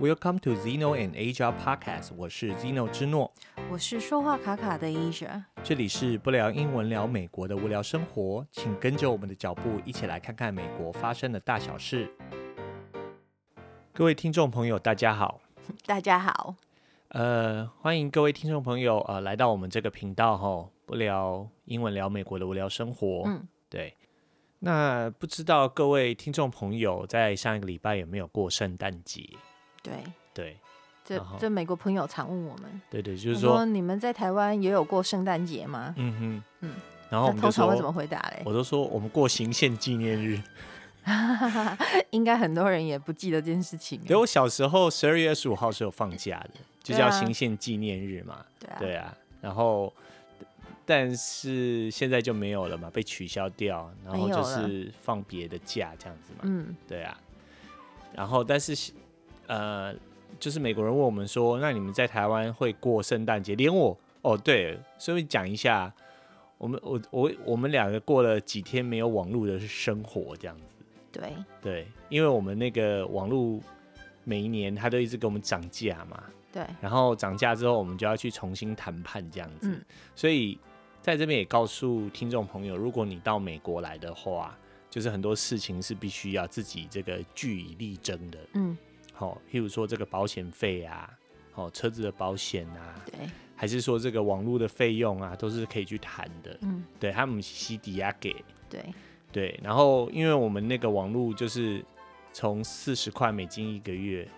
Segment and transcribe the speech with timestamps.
[0.00, 3.32] Welcome to Zeno and Asia Podcast，我是 Zeno 之诺，
[3.70, 12.12] 我是说话卡卡的 Asia，这里是不聊英文聊美国的无聊生活，请跟着我们的脚步一起来看看美国发生的大小事。
[13.92, 15.40] 各位听众朋友，大家好，
[15.86, 16.56] 大家好，
[17.08, 23.96] 呃，欢迎各位听众朋友呃来到我们这个频道哈，不聊英文聊美国的无聊生活，嗯，对。
[24.58, 29.28] 那不知道各位听众朋友在上一个礼拜有没有过圣诞节？
[29.84, 30.02] 对
[30.32, 30.56] 对，
[31.04, 35.94] 这这美国朋友常问我们，对对，就是说，说你们在台湾也有过圣诞节吗？
[35.98, 36.74] 嗯哼嗯，
[37.10, 38.42] 然后我们通常会怎么回答嘞？
[38.46, 40.40] 我都说我们过行宪纪念日，
[42.10, 44.00] 应该很多人也不记得这件事情。
[44.06, 48.42] 对，我小时候十二月二十五号是有放假的，就叫行宪纪念日嘛。
[48.58, 49.92] 对啊，对啊，然后
[50.86, 56.40] 但是现在就没有了嘛，被取消掉，然后就是放别的假这样子嘛。
[56.44, 57.20] 嗯，对啊，
[58.14, 58.74] 然后但是。
[59.46, 59.94] 呃，
[60.38, 63.54] 就是美国人问我们说，那你们在台湾会过圣诞节？
[63.54, 65.92] 连我哦，对，顺便讲一下，
[66.58, 70.64] 我们我我我们两个过了几天没有网络的生活，这样子。
[71.12, 71.32] 对
[71.62, 73.60] 对，因为我们那个网络
[74.24, 76.22] 每一年他都一直给我们涨价嘛。
[76.52, 76.64] 对。
[76.80, 79.68] 然后涨价之后，我们就要去重新谈判这样子。
[79.68, 79.80] 嗯。
[80.16, 80.58] 所以
[81.00, 84.58] 在这边也告诉听众朋友，如果你到美国来的话，
[84.90, 88.38] 就是很多事情是必须要自己这个据以力争的。
[88.54, 88.76] 嗯。
[89.16, 91.08] 好，譬如说这个保险费啊，
[91.52, 93.14] 好，车子的保险啊，对，
[93.54, 96.58] 还是说这个网络的费用啊，都是可以去谈的。
[96.62, 98.34] 嗯，对，他们西抵押给，
[98.68, 98.84] 对
[99.30, 101.84] 对，然后因为我们那个网络就是
[102.32, 104.28] 从四十块美金一个月，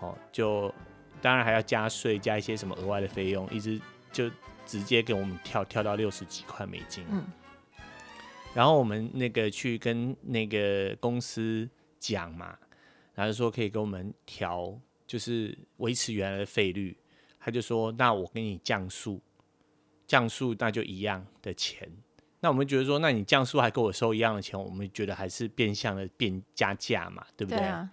[0.00, 0.74] 好，就
[1.22, 4.28] 当然还要加税，加一些什么额外的费用，一直就
[4.66, 7.04] 直接给我们跳跳到六十几块美金。
[7.08, 7.24] 嗯，
[8.52, 12.58] 然后我们那个去跟那个公司讲嘛。
[13.14, 14.76] 然后说可以给我们调，
[15.06, 16.96] 就是维持原来的费率。
[17.38, 19.20] 他就说：“那我给你降速，
[20.06, 21.86] 降速那就一样的钱。”
[22.40, 27.58] 那我们觉得说：“那你降速还跟我收一样的钱？”我们觉得还是变相的变加价嘛，对不对？
[27.58, 27.90] 对啊。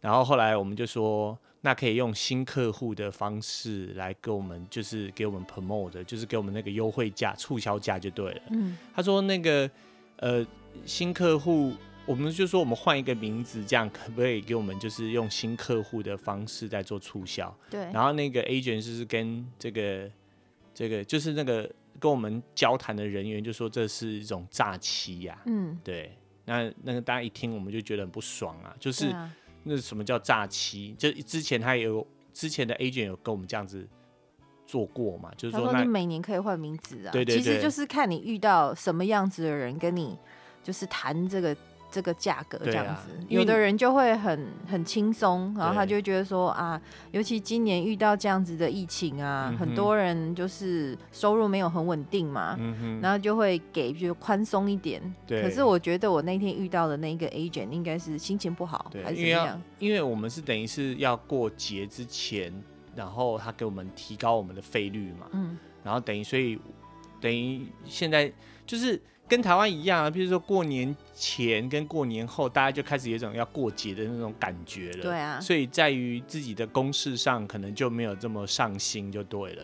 [0.00, 8.76] 然后后来我们就说：“那可以用新客户的方式来给我们，就是给我们 promote，就是给我们那个优惠价、促销价就对了。”嗯。
[8.94, 9.70] 他说：“那个
[10.16, 10.46] 呃，
[10.84, 11.74] 新客户。”
[12.04, 17.56] 我们就说，我们换一个名字，这样可不可以给我们就是用新客户的方式在做促销？
[17.70, 17.80] 对。
[17.92, 20.10] 然后那个 agent 是跟这个
[20.74, 21.70] 这个就是那个
[22.00, 25.40] 跟我们交谈的人员就说这是一种诈欺呀。
[25.46, 25.78] 嗯。
[25.84, 26.12] 对。
[26.44, 28.74] 那那个大家一听，我们就觉得很不爽啊。
[28.80, 29.14] 就是
[29.62, 30.94] 那什么叫诈欺？
[30.98, 32.04] 就之前他也有
[32.34, 33.88] 之前的 agent 有跟我们这样子
[34.66, 35.30] 做过嘛？
[35.36, 37.12] 就是说，那你每年可以换名字啊。
[37.12, 37.38] 对对对。
[37.40, 40.18] 其实就是看你遇到什么样子的人跟你
[40.64, 41.56] 就是谈这个。
[41.92, 46.80] 这个价格这样子，啊、有的人就会很很轻松，然后他就会觉得说啊，
[47.10, 55.02] 尤其今年遇到这样子的疫情啊，嗯、很多人就是收入没有很稳定嘛，嗯、然后就会给就宽松一点。
[55.28, 59.62] 可是我觉得我那天遇到的那个 agent 应该是心情不好，还是怎么样？
[59.78, 62.50] 因为我们是等于是要过节之前，
[62.96, 66.58] 然后他给我们提高我们的费率嘛，嗯，然后等于所以
[67.20, 68.32] 等于现在
[68.66, 68.98] 就是。
[69.28, 75.02] 跟台湾一样啊，比如说过年前跟过年后，大家就开始有一种要过节的那种感觉了。
[75.02, 79.62] 对啊，所以在于自己的公事上，可能就没有这么上心，就对了。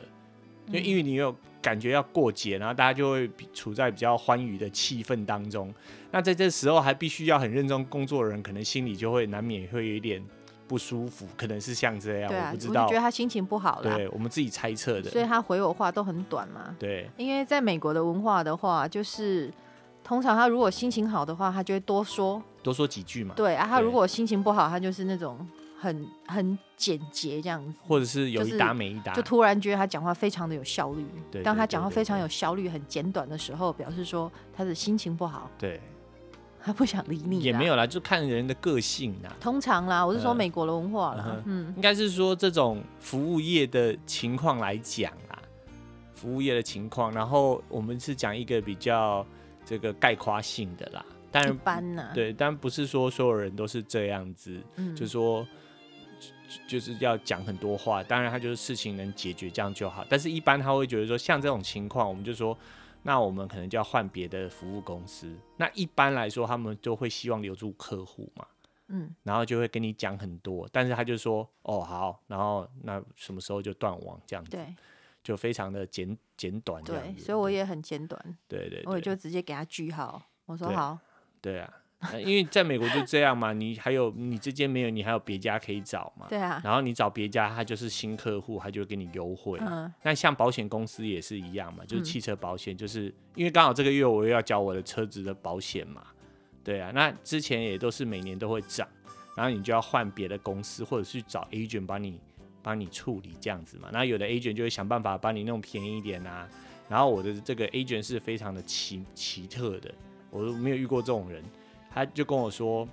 [0.73, 5.75] 就因为你有感觉要过节，然后大家就会处在比较欢愉的气氛当中。
[6.13, 10.25] 那在这时候还必须要很认真工作的人，可能心里就会难免会有一点
[10.69, 12.33] 不舒服，可能是像这样。
[12.33, 13.97] 啊，我不知道，我觉得他心情不好了。
[13.97, 15.11] 对，我们自己猜测的。
[15.11, 16.77] 所以他回我话都很短嘛。
[16.79, 19.53] 对，因为在美国的文化的话，就是。
[20.09, 23.35] 通常他如果心情好的话，他就会多说多说几句嘛。
[23.37, 25.47] 对啊，他如果心情不好，他就是那种
[25.79, 31.05] 很很简洁这样子，或者是有一搭没一搭，就突然觉得他讲话非常的有效率。
[31.31, 35.51] 对，当他讲话非常有效率、很简短的时候，表示说他的心情不好。
[35.59, 35.79] 对，
[36.59, 37.41] 他不想理你。
[37.41, 39.31] 也没有啦，就看人的个性啦。
[39.39, 41.27] 通常啦，我是说美国的文化啦。
[41.45, 45.39] 嗯，嗯，应该是说这种服务业的情况来讲啦，
[46.15, 49.23] 服务业的情况，然后我们是讲一个比较。
[49.69, 55.47] 这个概括性的啦，当然一般呢、啊，对，但不是说所有人都是这样子，嗯、就是说
[56.67, 58.03] 就，就是要讲很多话。
[58.03, 60.03] 当然，他就是事情能解决这样就好。
[60.09, 62.57] 但是，一般他会觉得说，像这种情况，我们就说，
[63.03, 65.31] 那我们可能就要换别的服务公司。
[65.59, 68.47] 那一般来说，他们就会希望留住客户嘛，
[68.87, 70.67] 嗯，然后就会跟你讲很多。
[70.73, 74.53] 但是他就说，哦，好，然后那什么时候就断网这样子。
[74.53, 74.75] 对。
[75.29, 80.99] 就非常的简简短，对，所以我也很简短，对，对对，我也就直接给他句号，我说好，
[81.43, 81.71] 对，对啊，
[82.19, 86.25] 因为在美国就这样嘛，你还有你这间没有，你还有别家可以找嘛。
[86.31, 86.63] 对啊。
[86.65, 89.59] 然后你找别家，他就是新客户，他就会给你优惠。
[89.61, 89.93] 嗯。
[90.03, 96.07] 那像保险公司也是一样嘛，就是汽车保险，就是因为刚好这个月我又要交我的车子的保险嘛。
[96.65, 98.89] 对啊，那之前也都是每年都会涨，
[99.37, 102.19] 然后你就要换别的公司，或者去找 agent 帮你
[102.69, 103.89] 帮你处理这样子嘛。
[103.91, 106.47] 那有的 agent 就会想办法帮你弄便宜一点啊。
[106.87, 109.91] 然后我的这个 agent 是非常的奇奇特的，
[110.29, 111.43] 我都没有遇过这种人。
[111.91, 112.87] 他就跟我说，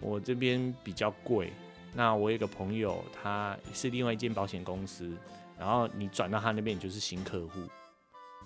[0.00, 1.52] 我这边比较贵。
[1.92, 5.14] 那我有个朋友，他是另外一间保险公司，
[5.58, 7.60] 然后你转到他那边，你就是新客户，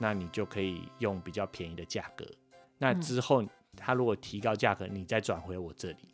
[0.00, 2.26] 那你就可以用比较便宜的价格。
[2.78, 3.44] 那之后
[3.76, 6.08] 他如果提高价格，你再转回我这里，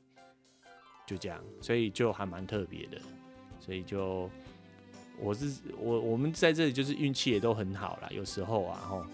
[1.06, 1.42] 就这样。
[1.62, 3.00] 所以就还蛮特别的。
[3.68, 4.30] 所以就。
[5.20, 9.04] 我是我，我们在这里就是运气也都很好啦，有时候啊，吼，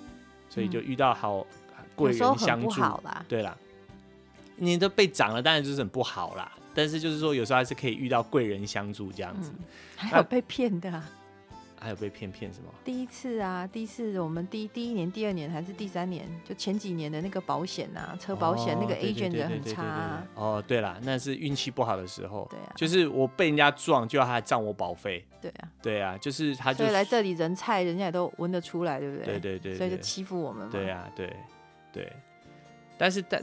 [0.50, 1.46] 所以就遇到好
[1.94, 3.56] 贵人相助，对啦，
[4.56, 6.52] 你都被涨了，当然就是很不好啦。
[6.74, 9.64] 但是就是说，有时候还是可以遇到贵人相助这样子，嗯、
[9.96, 11.08] 还有被骗的、啊。
[11.84, 12.72] 还有被骗骗什么？
[12.82, 20.26] 第一次啊，第一次我们第第一年、第二年还是第三年，就前几年的那个保险啊，车保险、哦、那个 agent 人很差、啊。
[20.34, 22.48] 哦，对了，那是运气不好的时候。
[22.50, 25.22] 对啊，就是我被人家撞，就要他占我保费。
[25.42, 26.86] 对啊，对啊，就是他就。
[26.86, 29.26] 来这里人菜，人家也都闻得出来，对不对？
[29.26, 29.76] 对对对，对。
[29.76, 30.72] 所以就欺负我们嘛。
[30.72, 31.36] 对啊，对
[31.92, 32.10] 对。
[32.96, 33.38] 但是大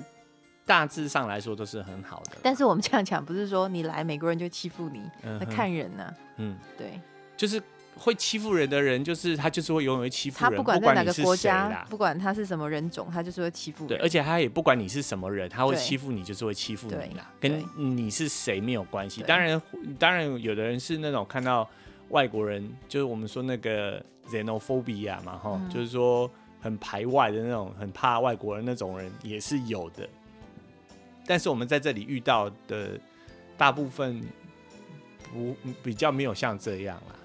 [0.66, 2.38] 大致上来说都是很好的。
[2.42, 6.18] 但是我们这样讲，不是说你来美国人就欺负你，那、嗯、看人呢、啊。
[6.38, 7.00] 嗯，对，
[7.38, 7.62] 就是。
[7.96, 10.52] 会欺负人的人，就是他，就是会永远会欺负人。
[10.52, 13.90] 他不管在哪个国家，不管他是什么人种，他就是会欺负人。
[13.90, 19.22] 对，而且他也不管你是什么人，他会欺负你，就是会欺负你啦，跟你是谁没有关系。
[19.24, 19.62] 当然，
[20.00, 21.70] 当然，有的人是那种看到
[22.10, 26.30] 外国人，就是我们说那个 xenophobia 嘛，哈、嗯，就是说
[26.60, 30.08] 很排外的那种，很怕外国人那种人也是有的。
[31.28, 33.00] 但是我们在这里遇到的
[33.56, 34.22] 大部分
[35.32, 37.16] 不比较没有像这样啦。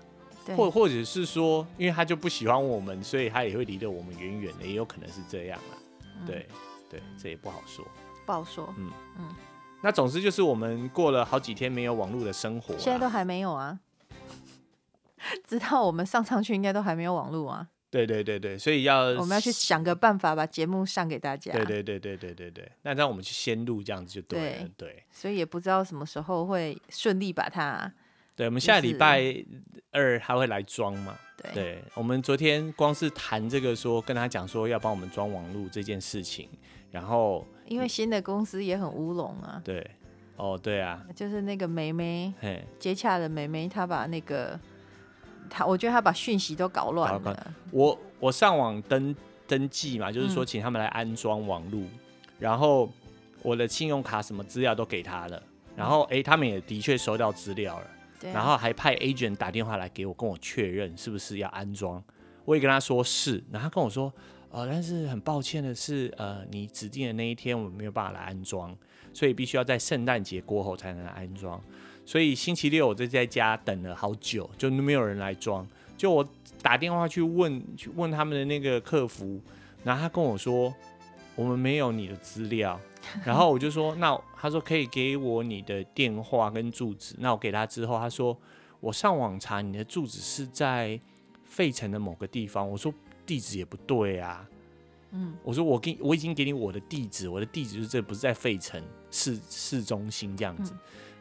[0.54, 5.78] 或或者是说，因为他就不喜欢我们，所以他也会离得我们远远的，也有可能是这样啦。
[6.20, 6.46] 嗯、对
[6.90, 7.84] 对，这也不好说，
[8.26, 8.72] 不好说。
[8.76, 9.34] 嗯嗯。
[9.82, 13.80] 那总之就是我们过了好几天没有网络的生活，现在都还没有啊。
[15.48, 17.68] 直到我们上上去，应该都还没有网络啊。
[17.90, 21.52] 对对对对，所以要我们要去想个办法把节目上给大家。
[21.52, 24.68] 对对对对对对对，那让我们去先录这样子就对了。
[24.76, 27.92] 对，对所以也不知道什么时候会顺利把它。
[28.36, 29.34] 对，我们下礼拜
[29.92, 31.16] 二还会来装嘛？
[31.42, 36.48] 对，对，我们昨天光是谈这个说，跟他讲说要帮我们装网络这件事情，
[36.90, 39.62] 然后因为新的公司也很乌龙啊。
[39.64, 39.90] 对，
[40.36, 42.30] 哦，对啊，就是那个梅梅，
[42.78, 44.60] 接洽的梅梅，她把那个
[45.48, 47.54] 她，我觉得她把讯息都搞乱了。
[47.70, 49.16] 我我上网登
[49.46, 51.90] 登记嘛，就是说请他们来安装网络，嗯，
[52.38, 52.92] 然后
[53.40, 55.42] 我的信用卡什么资料都给他了，
[55.74, 57.86] 然后哎，他们也的确收到资料了。
[58.22, 62.02] 然后还派 agent 打电话来给我，跟我确认是不是要安装。
[62.44, 64.12] 我也跟他说是，然后他跟我说，
[64.50, 68.76] 呃，但是很抱歉的是，呃，你指定的那一天我们没有办法来安装，
[69.12, 71.60] 所以必须要在圣诞节过后才能安装。
[72.04, 75.66] 所以星期六我就在家等了好久，就没有人来装。
[75.96, 76.28] 就我
[76.62, 79.40] 打电话去问，去问他们的那个客服，
[79.82, 80.72] 然后他跟我说，
[81.34, 82.80] 我们没有你的资料。
[83.24, 87.14] 然后我就说，那他说可以给我你的电话跟住址。
[87.18, 88.36] 那我给他之后，他说
[88.80, 90.98] 我上网查你的住址是在
[91.44, 92.68] 费城的某个地方。
[92.68, 92.92] 我说
[93.24, 94.46] 地址也不对啊。
[95.12, 100.72] 嗯，我说我给我已经给你我的地址，我的地址就是这，不是在费城市市中心这样子。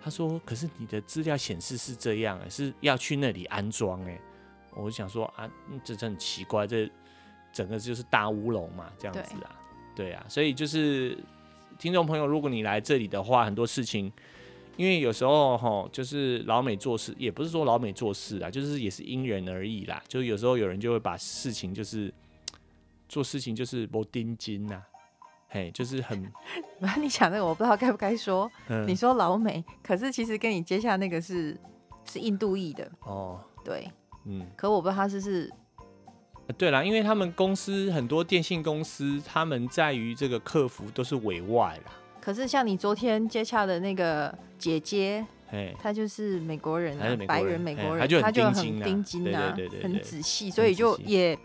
[0.03, 4.19] 他说可是你的资料显示是这样，是要去那里安装哎。
[4.73, 5.49] 我就想说啊，
[5.83, 6.89] 这真很奇怪，这
[7.53, 9.55] 整个就是大乌龙嘛，这样子啊，
[9.95, 11.17] 对啊，所以就是。
[11.77, 14.11] 听众朋友，如果你来这里的话，很多事情，
[14.77, 20.01] 因为有时候哈，就是老美做事，也不是说老美做事啦，就是也是因人而异啦。
[20.07, 22.13] 就有时候有人就会把事情就是
[23.07, 24.81] 做事情就是不盯紧呐，
[25.49, 26.31] 嘿，就是很。
[26.99, 31.57] 你讲那个我不知道该不该说，嗯，你说老美，可是其实跟你接下那个是
[32.05, 33.91] 是印度裔的哦，对，
[34.25, 35.51] 嗯，可我不知道他是是。
[36.57, 41.91] 对啦，因为他们公司很多电信公司，他们在于这个客服都是委外啦。
[42.21, 45.25] 可是像你昨天接洽的那个姐姐，
[45.79, 51.37] 她就是美国人啊，白人美国人，她就很盯紧啊，很仔细，所以就也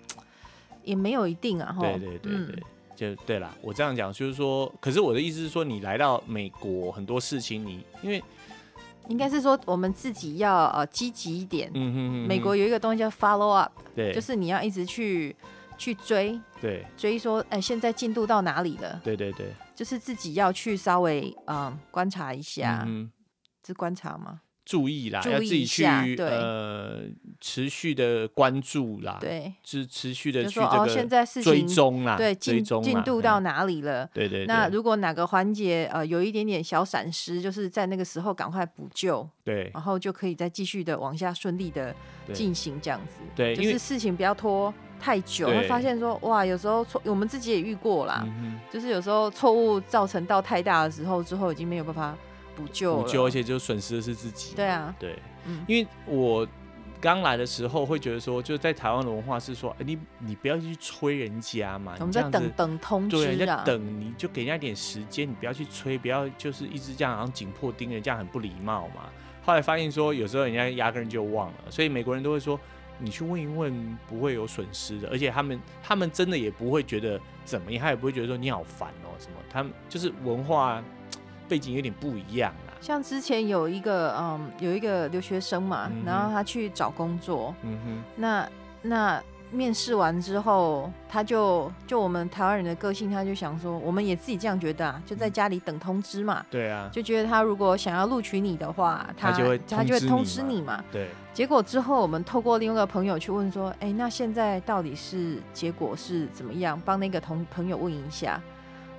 [0.85, 1.75] 也没有一定啊。
[1.80, 2.62] 对对对对，
[2.95, 3.57] 就对啦。
[3.62, 8.23] 我这样讲就是说，可是我的意思是说，你来到美国，很多事情你因为。
[9.11, 11.71] 应该是说我们自己要呃积极一点。
[11.75, 12.29] 嗯哼嗯哼。
[12.29, 15.37] 美国有一个东西叫 follow up，对，就是你要一直去
[15.76, 19.00] 去追，对，追说哎、欸、现在进度到哪里了？
[19.05, 19.52] 对对对。
[19.75, 23.11] 就是自己要去稍微嗯、呃、观察一下，嗯，
[23.67, 24.43] 是观察吗？
[24.71, 25.83] 注意啦，注意要自己去
[26.15, 26.29] 对。
[26.29, 27.00] 呃
[27.41, 34.07] 持续的关注啦，对，是持续的去哦，现在事情追踪啦，对进进度到哪里了？
[34.12, 41.95] 对对，对，那如果哪个环节呃有一点点小闪失，就是在那个时候赶快补救，对，然后就可以再继续的往下顺利的
[42.33, 52.15] 进行这样子，对，就是事情不要拖太久，会发现说哇，有时候错，我们自己也遇过啦，嗯、就是有时候错误造成到太大的时候，之后已经没有办法
[52.61, 55.19] 补救了，补救，而且就损失的是自己，对啊，对。
[55.47, 56.47] 嗯、因为我
[57.00, 69.09] 刚来的时候会觉得说，就在台湾的文化是说，哎、欸，你你不要去催人家嘛，我们在等等通知啊，对，在等你就给人家一点时间，你不要去催，不要就是一直这样好像紧迫盯人，这样很不礼貌嘛。
[69.43, 72.61] 后来发现说，有时候人家压根就忘了，所以美国人都会说，
[72.99, 80.85] 你去问一问，不会有损失的，而且他们他们真的也不会觉得怎么样，他也不会觉得说你好烦哦、喔、什么，他们就是文化
[81.50, 82.54] 背景有点不一样。
[82.80, 88.49] 像之前有一个嗯，有一个留学生嘛，嗯、然后他去找工作，嗯哼，那
[88.80, 101.09] 那面试完之后，他就就我们台湾人的个性，他就想说，我们也自己这样觉得啊，就在家里等通知嘛，对啊，就觉得他如果想要录取你的话，他，他就会他就会通知你嘛，对。
[101.35, 106.80] 结果之后，我们透过另外一个朋友去问说，哎、欸，那现在到底是结果是怎么样？
[106.83, 108.40] 帮那个同朋友问一下，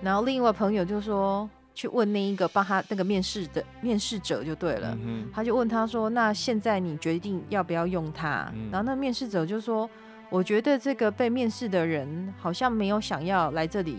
[0.02, 1.50] 然后另一位朋友就说。
[1.82, 9.90] 去问那一个帮他那个面试的面试者就对了，嗯，他就问他说：“那现在你决定要不要用他？”嗯，然后那面试者就说
[10.30, 13.98] ：“我觉得这个被面试的人好像没有想要来这里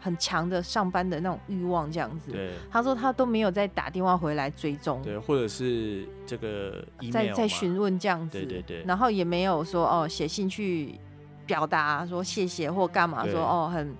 [0.00, 2.32] 很强的上班的那种欲望，这样子。”，
[2.68, 10.98] 他说他都没有再打电话回来追踪，对，或者是这个在在询问这样子，对对对，然后也没有说哦写信去
[11.46, 13.94] 表达说谢谢或干嘛，说哦很。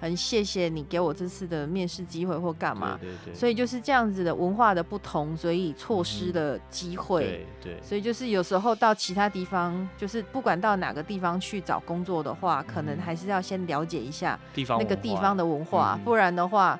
[0.00, 16.78] 很谢谢你给我这次的面试机会或干嘛，对对对，所以就是这样子的文化的不同，所以错失了机会，对对，所以就是有时候到其他地方，就是不管到哪个地方去找工作的话，可能还是要先了解一下地方那个地方的文化，不然的话，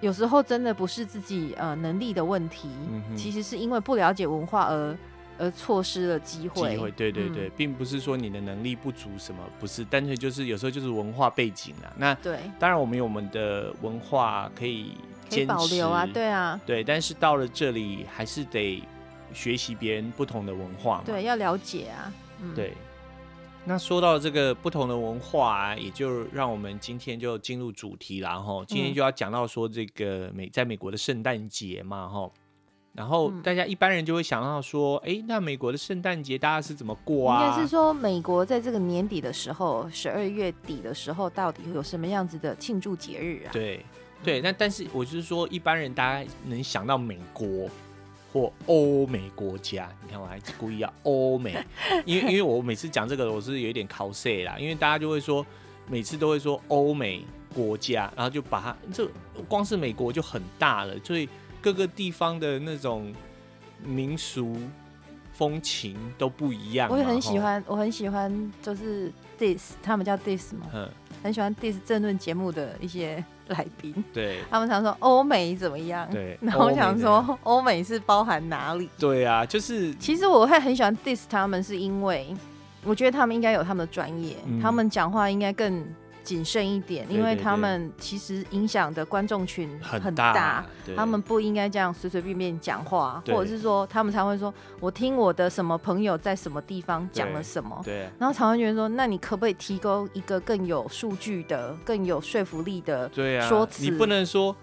[0.00, 2.68] 有时候真的不是自己呃能力的问题，
[3.16, 4.96] 其实是因为不了解文化而。
[5.38, 11.92] 而错失了机会，机会，对对对，嗯，并不是说你的能力不足什么，不是，单纯就是有时候就是文化背景啊。
[11.96, 14.92] 那对，当然我们有我们的文化可以
[15.28, 18.82] 坚持保留啊，对啊，对，但是到了这里还是得
[19.32, 22.12] 学习别人不同的文化嘛，对，要了解啊，
[22.42, 22.72] 嗯，对。
[23.68, 28.64] 那说到这个不同的文化啊，也就让我们今天就进入主题了哈。
[28.64, 32.30] 今天就要讲到说这个美在美国的圣诞节嘛哈。
[32.96, 37.44] 然后大家一般人就会想到说，哎、嗯，那美国的圣诞节大家是怎么过啊？
[37.44, 43.52] 应该是说美国在这个年底的时候，十二月底的时候，到底会有什么样子的庆祝节日啊？
[43.52, 43.84] 对，
[44.24, 44.40] 对。
[44.40, 47.68] 那但是我就是说，一般人大家能想到美国
[48.32, 51.54] 或欧美国家，你看我还故意要欧美，
[52.06, 55.44] 因为因为我每次讲这个，我是有一点考试啦，因为大家就会说，
[55.86, 57.22] 每次都会说欧美
[57.54, 59.06] 国家，然后就把它这
[59.46, 61.28] 光是美国就很大了，所以。
[61.66, 63.12] 各个地方的那种
[63.84, 64.56] 民俗
[65.32, 66.88] 风情都不一样。
[66.88, 70.88] 我也很喜欢，我很喜欢，就是 diss 他们叫 diss 嘛，嗯，
[71.24, 73.92] 很喜欢 diss 政论节目的一些来宾。
[74.14, 76.08] 对，他们常说欧美怎么样？
[76.08, 78.88] 对，然后我想说欧美是包含哪里？
[78.96, 82.32] 对啊，就是其实我会很喜欢 diss 他们，是因为
[82.84, 85.84] 我觉得他们应该有他们的专业，嗯，他们讲话应该更。
[86.26, 90.66] 谨慎一点，因为他们其实影响的观众群很大，
[90.96, 103.08] 他们不应该这样随随便便讲话，或者是说他们才会说，我听我的什么朋友在什么地方讲了什么，对，然后常会觉得说，那你可不可以提供一个更有数据的、更有说服力的
[103.48, 103.84] 说辞？
[103.84, 104.54] 你不能说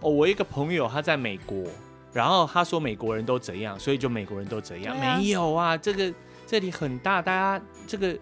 [0.00, 1.64] 哦，我一个朋友他在美国，
[2.12, 6.14] 然后他说美国人都怎样，所以就美国人都怎样，没有啊，这个
[6.46, 8.16] 这里很大，大家这个。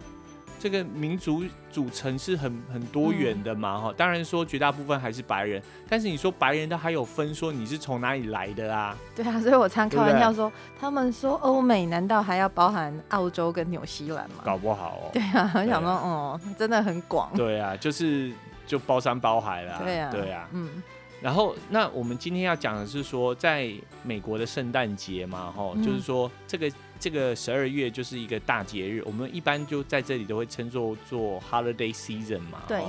[0.59, 8.97] 这个民族组成是很很多元的嘛，哈、嗯，当然说绝大部分还是白人，但是你说白人，他还有分说你是从哪里来的啊？
[9.15, 14.37] 对啊，所以我常开玩笑说，他们说欧美难道还要包含澳洲跟纽西兰吗？
[14.43, 15.09] 搞不好哦。
[15.13, 17.29] 对啊，我想说，哦、嗯，真的很广。
[17.35, 18.31] 对啊，就是
[18.65, 19.79] 就包山包海了。
[19.83, 20.81] 对啊，对啊，嗯。
[21.21, 23.71] 然后，那我们今天要讲的是说，在
[24.03, 26.71] 美国的圣诞节嘛，哈、嗯，就是说这个。
[26.99, 32.61] 这个十二月就是一个大节日，我们一般就在这里都会称作做 holiday season 嘛。
[32.67, 32.81] 对。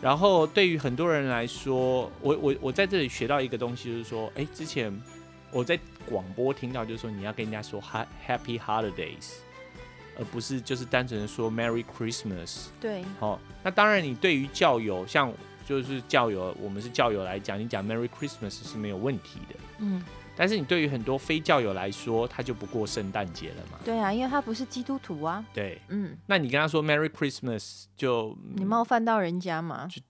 [0.00, 4.92] 然后对于很多人来说，我我我在这里学到一个东西，就是说，哎，之前
[5.52, 7.80] 我在广播听到，就是说你要跟人家说
[8.26, 9.34] Happy Holidays，
[10.18, 12.66] 而不是就是单纯的说 Merry Christmas。
[12.80, 13.04] 对。
[13.20, 15.32] 好，那当然，你对于教友，像
[15.64, 19.54] 就是教友，我们是教友来讲，你讲 Merry Christmas 是没有问题的。
[19.78, 20.02] 嗯。
[20.34, 23.78] 但是你对于很多非教友来说，他就不过圣诞节了嘛？
[23.84, 25.44] 对啊，因为他不是基督徒啊。
[25.52, 26.16] 对，嗯。
[26.26, 29.86] 那你跟他说 Merry Christmas 就你冒犯到人家嘛？
[29.88, 30.00] 就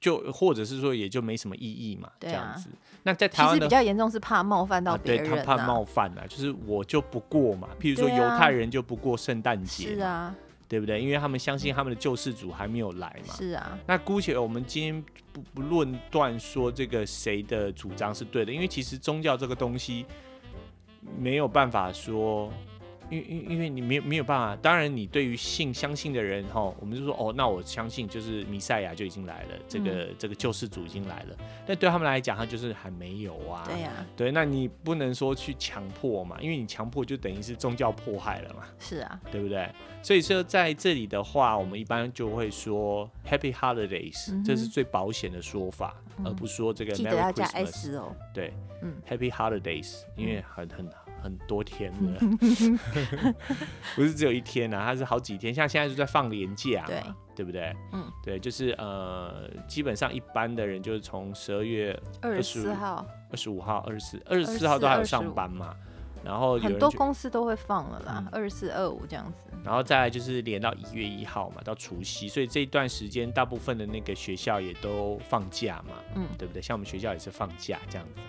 [0.00, 2.10] 就或者是说也就没什么意义嘛？
[2.18, 2.32] 对啊。
[2.32, 2.70] 这样子。
[3.04, 7.68] 那在台湾其实比较严重是怕冒犯到别人、啊啊、对他怕冒犯啊，就是我就不过嘛。
[7.80, 9.94] 譬如说犹太人就不过圣诞节。
[9.94, 10.34] 是啊。
[10.68, 11.00] 对不对？
[11.00, 13.34] 因为他们相信他们的救世主还没有来嘛。
[13.34, 13.78] 是啊。
[13.86, 20.04] 那姑且我们今天不不论断说这个谁的主张是对的，因为其实宗教这个东西
[21.18, 22.52] 没有办法说。
[23.10, 31.36] 因因因为你没有没有办法，当然你对于信相信的人哈，我们就说哦，那我相信就是弥赛亚就已经来了，这个、嗯、这个救世主已经来了。
[31.66, 33.64] 但对他们来讲，他就是还没有啊。
[33.66, 34.06] 对呀、啊。
[34.16, 38.64] 对，那你不能说去强迫嘛，因为你强迫就等于是宗教迫害了嘛。
[38.78, 39.20] 是啊。
[39.30, 39.68] 对不对？
[40.02, 46.96] 所以说在这里的话，我们一般就会说 Happy Holidays，、嗯、这是最保险的说法、嗯，而不是说这个 Merry Christmas。
[46.96, 48.14] 记得要加 S 哦。
[48.32, 50.88] 对，嗯，Happy Holidays，因为很很。
[51.28, 52.18] 很多天了，
[53.94, 55.52] 不是只有一天啊，它是好几天。
[55.52, 57.02] 像现在就在放年假嘛，对，
[57.36, 57.76] 对不对？
[57.92, 65.74] 嗯，对，就是呃，基本上一般的人就是从十二月二十四号、二十五号、二十四、二十四号都还有上班嘛。
[66.24, 69.44] 然后很多公司都会放了啦，二十四、二五这样子。
[69.64, 76.60] 然后再来就是连到一月一号嘛，到除夕，所以这一段时间大部分的那个学校也都放假嘛，嗯，对不对？
[76.60, 78.20] 像我们学校也是放假这样子。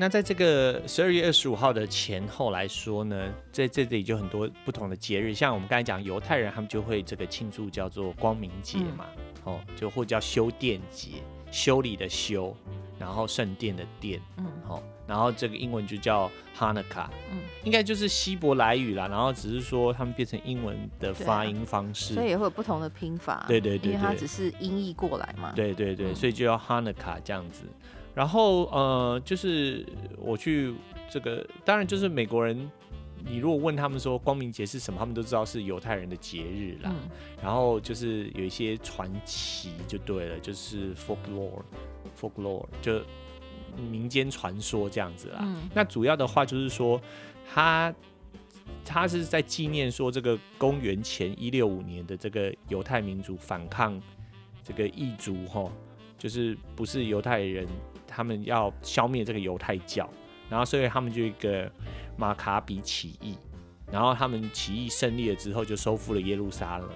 [0.00, 9.06] 那在这个十二月二十五号的前后来说呢，在这里就很多不同的节日，像我们刚才讲犹太人，他们就会这个庆祝叫做光明节嘛，
[9.42, 11.14] 哦、嗯，就或叫修殿节，
[11.50, 12.56] 修理的修，
[12.96, 27.64] 然后圣殿的殿，嗯，好，然后这个英文就叫 Hanukkah，嗯，应该就是希伯来语啦，然后只是说他们变成英文的发音方式，啊、所以也会有不同的拼法，对对对，对，因为它只是音译过来嘛，对对对，所以就叫 Hanukkah 这样子。
[28.18, 30.74] 然后呃，就是我去
[31.08, 32.68] 这个，当然就是美国人，
[33.24, 36.90] 你如果问他们说光明节是什么，他们都知道是犹太人的节日啦。
[36.92, 37.08] 嗯、
[37.40, 43.00] 然后就是有一些传奇就对了，就是 folklore，folklore 就
[43.88, 45.38] 民间传说这样子啦。
[45.42, 47.00] 嗯、那主要的话就是说，
[47.48, 47.94] 他
[48.84, 53.96] 他是在纪念说这个公元前一六五年的这个犹太民族反抗
[54.64, 55.70] 这个异族哈，
[56.18, 57.64] 就是不是犹太人。
[58.08, 60.08] 他们要消灭这个犹太教，
[60.48, 61.70] 然后所以他们就一个
[62.16, 63.36] 马卡比起义，
[63.92, 66.88] 然后他们起义胜利了之后就收复了耶路撒冷，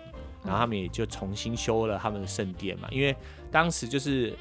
[0.42, 3.14] 然后他们也就重新修了他们的圣殿嘛，因为
[3.50, 4.34] 当时就是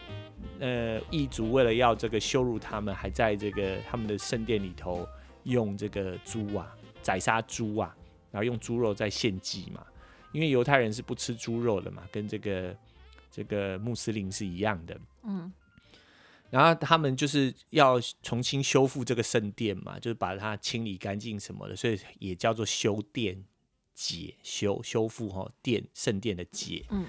[0.60, 5.08] 呃异族为了要这个羞辱他们，还在这个他们的圣殿里头
[5.44, 7.96] 用这个猪啊宰杀猪啊，
[8.32, 9.86] 然后用猪肉在献祭嘛，
[10.32, 12.76] 因为犹太人是不吃猪肉的嘛，跟这个
[13.30, 15.52] 这个穆斯林是一样的，嗯。
[16.52, 23.44] 然后他们就是要重新修复这个圣殿嘛，就是把它清理干净什么的，所以也叫做修殿
[23.94, 26.86] 解，修修复哈殿圣殿的解。
[26.90, 27.06] 嗯，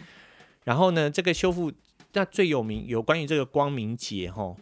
[0.62, 1.72] 然后呢，这个修复
[2.12, 4.56] 那最有名有关于这个光明节哈，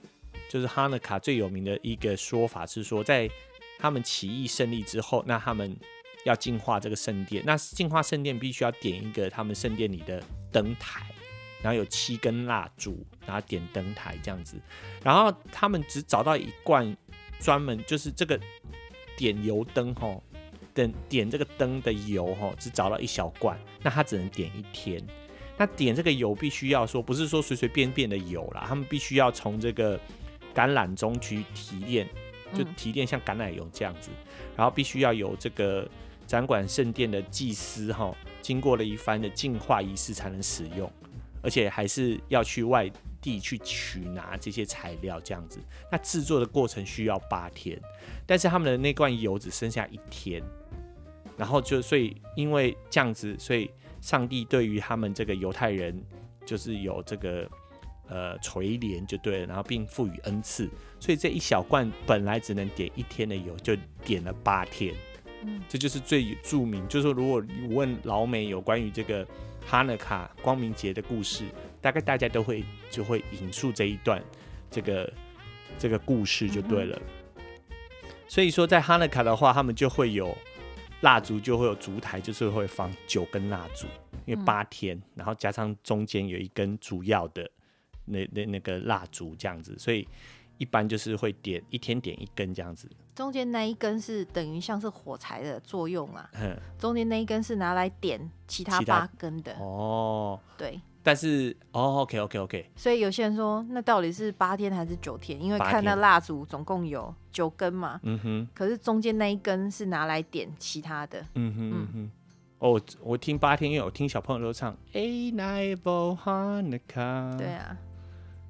[0.48, 3.30] 就是 Hanukkah 最有名的一个说法是说，在
[3.78, 5.76] 他们起义胜利之后，那他们
[6.24, 11.04] 要净化这个圣殿，那净化圣殿必须要点一个他们圣殿里的灯台。
[11.62, 14.56] 然后有七根蜡烛，然后点灯台这样子，
[15.02, 16.96] 然后他们只找到一罐
[17.38, 18.38] 专门就是这个
[19.16, 20.18] 点油灯哈，
[20.74, 25.02] 点点这个灯的油哈，只找到一小罐，那他只能点一天。
[25.58, 29.98] 那点这个油必须要说不是说随随便便的油啦，他们必须要从这个
[30.54, 32.08] 橄榄中去提炼，
[32.54, 34.10] 就提炼像橄榄油这样子，
[34.56, 35.86] 然后必须要有这个
[36.26, 40.90] 展馆圣殿的祭司哈，经过了一番的净化仪式才能使用。
[41.42, 45.58] 而且还是要去外地去取拿这些材料，这样子。
[45.90, 47.80] 那制作的过程需要八天，
[48.26, 50.42] 但是他们的那罐油只剩下一天，
[51.36, 56.02] 然后就所以因为这样子，所以上帝对于他们这个犹太人
[56.46, 57.48] 就是有这个
[58.08, 64.94] 呃垂怜就对了，然后并赋予恩赐，所以这一小罐本来只能点一天的油，就点了八天。
[65.42, 69.26] 嗯，这就是最著名，就是说如果你问老美有关于这个。
[69.66, 71.44] 哈纳卡光明节的故事，
[71.80, 74.22] 大概大家都会就会引述这一段
[74.70, 75.12] 这个
[75.78, 77.00] 这个故事就对了。
[77.36, 77.42] 嗯、
[78.28, 80.36] 所以说，在哈纳卡的话，他们就会有
[81.02, 83.86] 蜡烛，就会有烛台，就是会放九根蜡烛，
[84.26, 87.50] 因为八天，嗯、然后加上中间有一根主要的
[88.04, 90.06] 那那那个蜡烛这样子，所以。
[90.58, 92.86] 一般就是会点一天点一根这样子，
[93.20, 96.30] 中间那一根是等于像是火柴的作用啊，
[96.78, 99.52] 中间那一根是拿来点其他八根的。
[99.60, 100.40] 哦。
[100.56, 105.38] 对，但是哦，OK OK OK，所以有些人说，那到底是八天还是九天？
[105.38, 111.88] 因为看那蜡烛总共有九根嘛，嗯哼，可是中间那一根是拿来点其他的，嗯哼嗯。
[111.92, 112.10] 哼。
[112.60, 117.76] 哦，我听八天，因为我听小朋友都唱 A night of Hanukkah，对啊，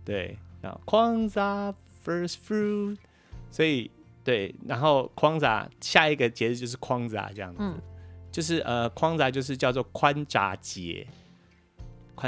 [0.04, 2.98] 对，然后 Kwanzaa first fruit，
[3.50, 3.90] 所以
[4.22, 7.80] 对，然后 Kwanzaa 下一个节日就是 Kwanzaa 这样子，嗯、
[8.30, 11.06] 就是呃 Kwanzaa 就是叫做宽匝节。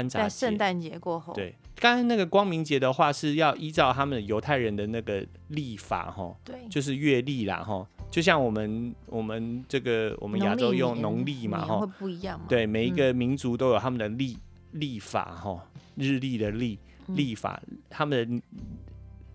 [0.09, 14.35] 在圣诞节过后，对，刚才那个光明节的话是要依照他们犹太人的那个历法，哈，对，就是月历啦，哈，就像我们我们这个我们亚洲用农历嘛，哈，会不一样嘛，对，每一个民族都有他们的历
[14.71, 16.79] 历法，哈，日历的历
[17.09, 18.41] 历法，他们的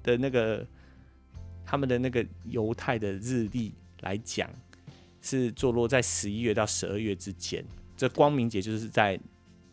[0.03, 0.67] 的那个
[1.69, 4.49] 他们的那个犹太的日历来讲，
[5.21, 7.63] 是坐落在十一月到十二月之间，
[7.95, 9.21] 这光明节就是在。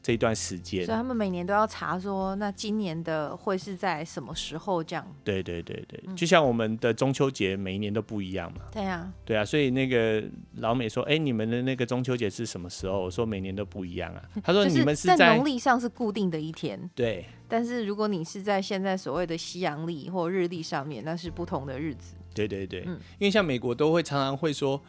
[0.05, 5.03] 这一段时间，所以他们每年都要查说，那今年的会是在什么时候这样？
[5.23, 8.59] 对对对对，嗯、就像我们的中秋节每一年都不一样嘛。
[8.71, 10.23] 对啊，对啊，所以那个
[10.57, 13.01] 老美说，哎，你们的那个中秋节是什么时候？
[13.01, 14.21] 我说每年都不一样啊。
[14.43, 17.25] 他说你们是在农历上是固定的一天，对。
[17.47, 22.13] 但是如果你是在现在所谓的西洋历或日历上面，那是不同的日子。
[22.35, 24.79] 对对对，嗯、因为像美国都会常常会说，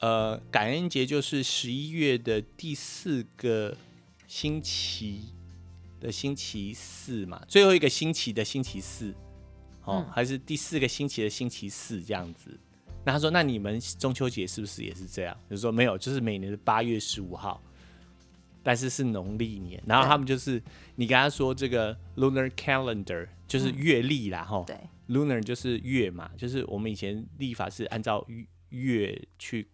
[0.00, 3.76] 呃，感恩节就是十一月的第四个。
[4.34, 5.32] 星期
[6.00, 9.14] 的星期四嘛，最后一个星期的星期四，
[9.84, 12.50] 哦，嗯、还是第四个星期的星期四这样子。
[13.04, 15.36] 那他说，那你们中秋节是不是也是这样？
[15.48, 17.62] 就是说没有，就是每年的八月十五号，
[18.60, 19.80] 但是是农历年。
[19.86, 20.60] 然后他们就是
[20.96, 28.26] 你跟他说这个 lunar calendar 就是月历啦，哈、嗯，对，lunar 就是月嘛，就是我们以前历法是按照
[28.70, 29.68] 月去。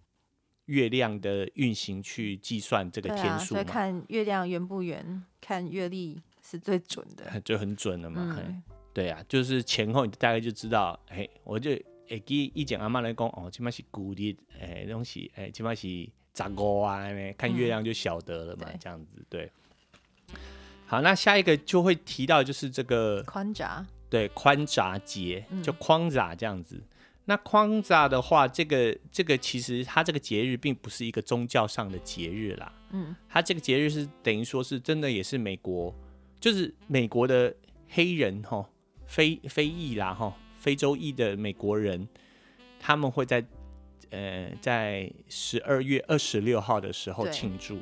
[0.71, 8.39] 月亮的运行去计算这个天数嘛，所以看月亮圆不圆，看月历是最准的，就很准了嘛。
[8.41, 8.63] 嗯、
[8.95, 10.97] 对啊，就是前后你大概就知道。
[11.09, 11.73] 哎，我就
[12.09, 17.03] 哎给以前阿妈来讲，哦，起码是古历，哎，东西，哎，起码是十五啊，
[17.37, 19.51] 看月亮就晓得了嘛，嗯、这样子对。
[20.87, 26.77] 好，那下一个就会提到就是这个宽匝，对，宽匝节就宽匝这样子。
[26.77, 26.87] 嗯
[27.31, 35.95] 那宽匝的话，这个这个其实它这个节日并不是一个宗教上的节日啦，嗯，它这个节日是等于说是真的也是美国，
[36.41, 37.55] 就是美国的
[37.89, 38.69] 黑人哈，
[39.07, 42.09] 非非裔啦哈，非洲裔的美国人，
[42.81, 43.47] 他们会在
[44.11, 47.79] 呃在十二月二十六号的时候庆祝，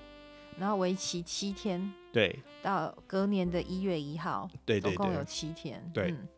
[0.59, 6.11] 然后为期七天，对，到隔年的一月一号，对对对，总共有七天，对。
[6.11, 6.29] 嗯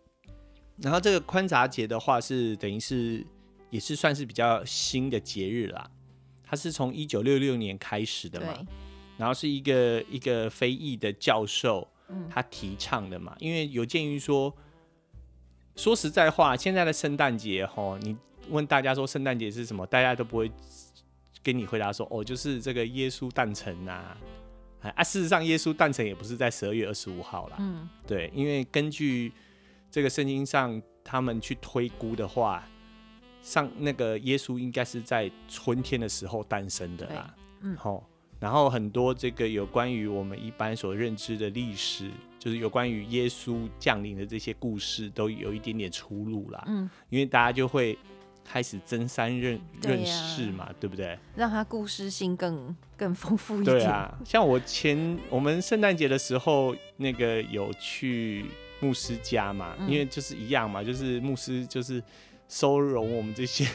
[0.82, 3.24] 然后这个宽杂节的话是等于是
[3.70, 5.90] 也是算是比较新的节日啦，
[6.42, 8.58] 它是从一九六六年开始的嘛，
[9.16, 11.86] 然后是一个一个非裔的教授
[12.28, 14.52] 他提倡的嘛，嗯、因为有鉴于说，
[15.76, 18.16] 说实在话，现在的圣诞节哈，你
[18.48, 20.50] 问大家说圣诞节是什么，大家都不会
[21.42, 24.16] 跟你回答说哦，就是这个耶稣诞辰啊，
[24.80, 29.30] 啊，事实上耶稣诞辰也不是在十二月二十五号啦，嗯，对，因为根据
[29.90, 32.64] 这个圣经上，他们去推估的话，
[33.42, 37.34] 上那个耶稣应该是在春天的时候诞生的啦。
[37.62, 46.62] 嗯，好，然后很多这个有关于我们一般所认知的历史，就是有关于耶稣降临的这些故事，都有一点点出入啦。
[46.68, 47.98] 嗯，因为大家就会
[48.44, 51.18] 开始增三认认识嘛，对不对？
[51.34, 53.76] 让他故事性更更丰富一点。
[53.78, 58.44] 对啊，像我前我们圣诞节的时候，那个有去。
[58.80, 62.02] 牧师家嘛，因为就是一样嘛，就是牧师就是
[62.48, 63.68] 收容我们这些，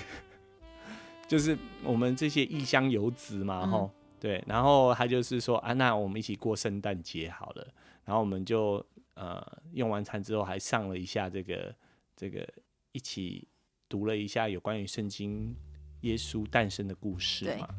[1.27, 7.67] 就是我们这些异乡游子嘛，吼、嗯，对，然后他就是说啊，那我们一起过圣诞节好了，
[8.03, 11.75] 然后我们就呃用完餐之后还上了一下这个
[12.15, 12.47] 这个
[12.91, 13.47] 一起
[13.87, 15.55] 读了一下有关于圣经
[16.01, 17.69] 耶稣诞生的故事嘛，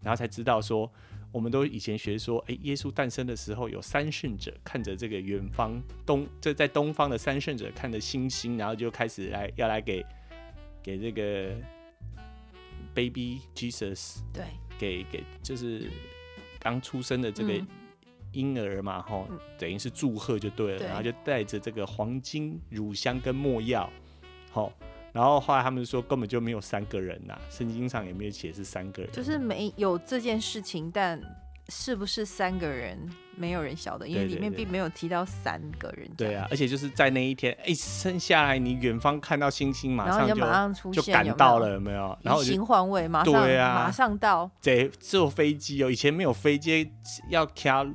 [0.00, 0.90] 然后才知道说。
[1.32, 10.04] 我们都以前学说，哎，耶稣诞生的时候有三圣者看着这个远方东，这在东方的三圣者看着星星，然后就开始来要来给
[10.82, 11.56] 给这个
[12.94, 14.44] baby Jesus，对，
[14.78, 15.90] 给给就是
[16.60, 17.54] 刚出生的这个
[18.32, 23.90] 婴儿嘛，吼、嗯，等于是祝贺就对了，对，然后就带着这个黄金、乳香跟没药，
[24.50, 24.72] 好。
[25.12, 31.20] 然后后来他们说根本就没有三个人呐，圣经上也没有写是三个人，就是没有这件事情，但
[31.68, 32.98] 是不是三个人，
[33.36, 36.10] 没有人晓得，因为里面并没有提到三个人。
[36.16, 42.18] 对啊，而且就是在那一天，哎，生下来你远方看到星星，马上就马上出现，就赶到了，有没有？
[42.22, 44.50] 然后移形换位，马上对啊，马上到。
[44.60, 46.90] 这坐飞机哦，以前没有飞机
[47.28, 47.86] 要卡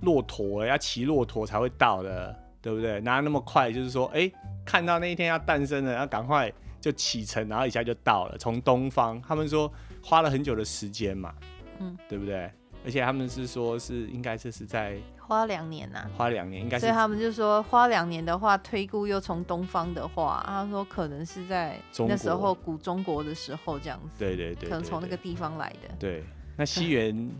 [0.00, 3.00] 骆驼要骑骆驼才会到的，对不对？
[3.02, 3.70] 哪有那么快？
[3.70, 4.32] 就是说，哎、欸，
[4.64, 8.36] 看到那一天要诞生了，要赶快就启程，然后一下就到了。
[8.38, 11.32] 从东方，他们说花了很久的时间嘛，
[11.78, 12.50] 嗯，对不对？
[12.84, 16.80] 而且他们是说，是应该这是在花两年呐、啊，花两年应该是。
[16.80, 24.18] 所以他们就说花两年的话，推估又从东方的话，他说可能是在那时候古中国的时候这样子。
[24.18, 25.94] 对对对，对，对，可能从那个地方来的。
[26.00, 26.24] 对，
[26.56, 27.30] 那西元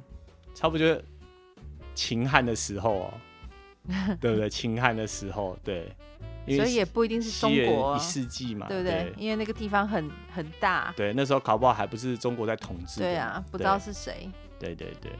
[0.55, 1.03] 差不多就
[1.97, 3.15] 秦汉的时候哦，
[4.20, 4.49] 对不对？
[4.51, 5.90] 秦汉的时候，对。
[6.49, 9.14] 所以也不一定是中国一世纪嘛，对不对，对？
[9.18, 10.94] 因为那个地方很很大。
[10.96, 13.01] 对，那时候搞不好还不是中国在统治。
[13.01, 14.31] 对啊，不知道是谁。
[14.57, 15.11] 对对对。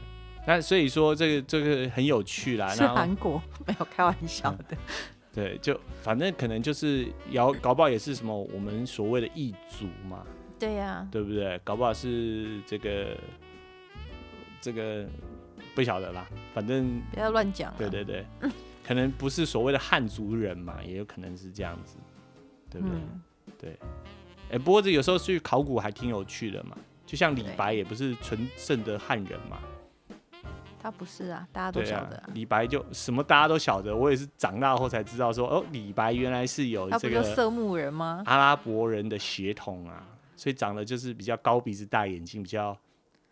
[0.45, 4.77] 那所以说这个这个很有趣啦，是韩国 没有开玩笑的，嗯，
[5.35, 10.25] 对，就反正可能就是搞搞不好也是什么我们所谓的异族嘛，
[10.57, 11.59] 对呀，啊，对不对？
[11.65, 13.17] 搞不好是这个
[14.61, 15.05] 这个
[15.77, 18.25] 不晓得啦，反正不要乱讲，对对对，
[18.83, 21.97] 可能不是所谓的汉族人嘛，也有可能是这样子，
[22.67, 22.97] 对不对？
[22.97, 23.21] 嗯，
[23.59, 23.79] 对，
[24.49, 29.59] 哎，欸，不过这有时候去考古还挺有趣的嘛，就像李白也不是纯正的汉人嘛。
[30.81, 32.33] 他不是啊，大家都晓得、啊啊。
[32.33, 38.23] 李白就什么大家都晓得，我也是长大后才知道说，哦，李白原来是有这个色目人吗？
[38.25, 40.03] 阿拉伯人的血统啊，
[40.35, 42.75] 所以长得就是比较高鼻子大眼睛，比较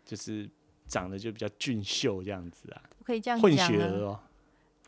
[0.04, 0.48] 就是
[0.86, 2.82] 长得就比较俊秀这样子啊。
[2.98, 4.18] 不可以这样混血儿哦，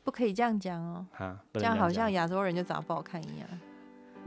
[0.03, 3.49] 不可以这样讲哦，啊，这样好像亚洲人就长得不好看一样。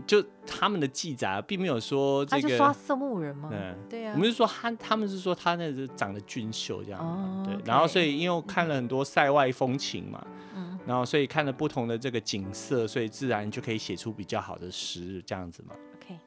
[0.07, 3.49] 就他们的记载并没有说这个，他是说色目人吗？
[3.51, 4.13] 嗯，对呀、啊。
[4.15, 6.99] 我们是说他，他们是说他那是长得俊秀这样。
[6.99, 7.43] 哦。
[7.45, 7.55] 对。
[7.65, 10.79] 然后所以因为我看了很多塞外风情嘛，嗯。
[10.87, 15.75] 然后所以看了不同的这个景色，所以自然就可以写出比较好的诗这样子嘛。
[15.97, 16.17] OK。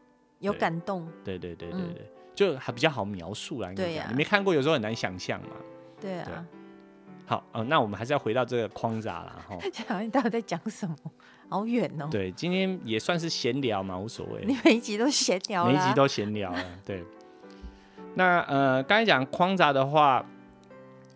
[0.41, 1.09] 有感动。
[1.25, 3.73] 对对对对对，嗯、就还比较好描述啦。
[3.75, 4.11] 对呀、啊。
[4.11, 5.57] 你没看过，有时候很难想象嘛。
[6.01, 6.25] 对啊。
[6.27, 6.35] 对
[7.27, 9.59] 好，呃，那我们还是要回到这个框架了哈。
[10.03, 10.95] 你到底在讲什么？
[11.49, 12.07] 好远哦。
[12.11, 14.45] 对，今天也算是闲聊嘛，无所谓。
[14.45, 16.63] 你每一集都闲聊，每一集都闲聊了。
[16.85, 17.03] 对。
[18.15, 20.23] 那呃，刚才讲框架的话，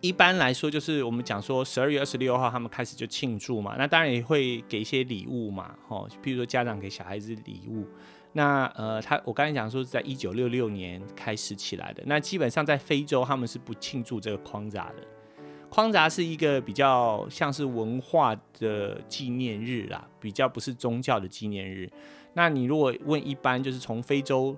[0.01, 7.85] 一般来说就是我们讲说十二月二十六号他们开始就庆祝嘛，那当然也会给一些礼物嘛，哈，譬如说家长给小孩子礼物。
[8.31, 15.03] 那呃，他我刚才讲说是在一九六六年开始起来的，那基本上在非洲他们是不庆祝这个框杂的。
[15.69, 21.87] 框杂是一个比较像是文化的纪念日啦，比较不是宗教的纪念日。
[22.33, 24.57] 那你如果问一般就是从非洲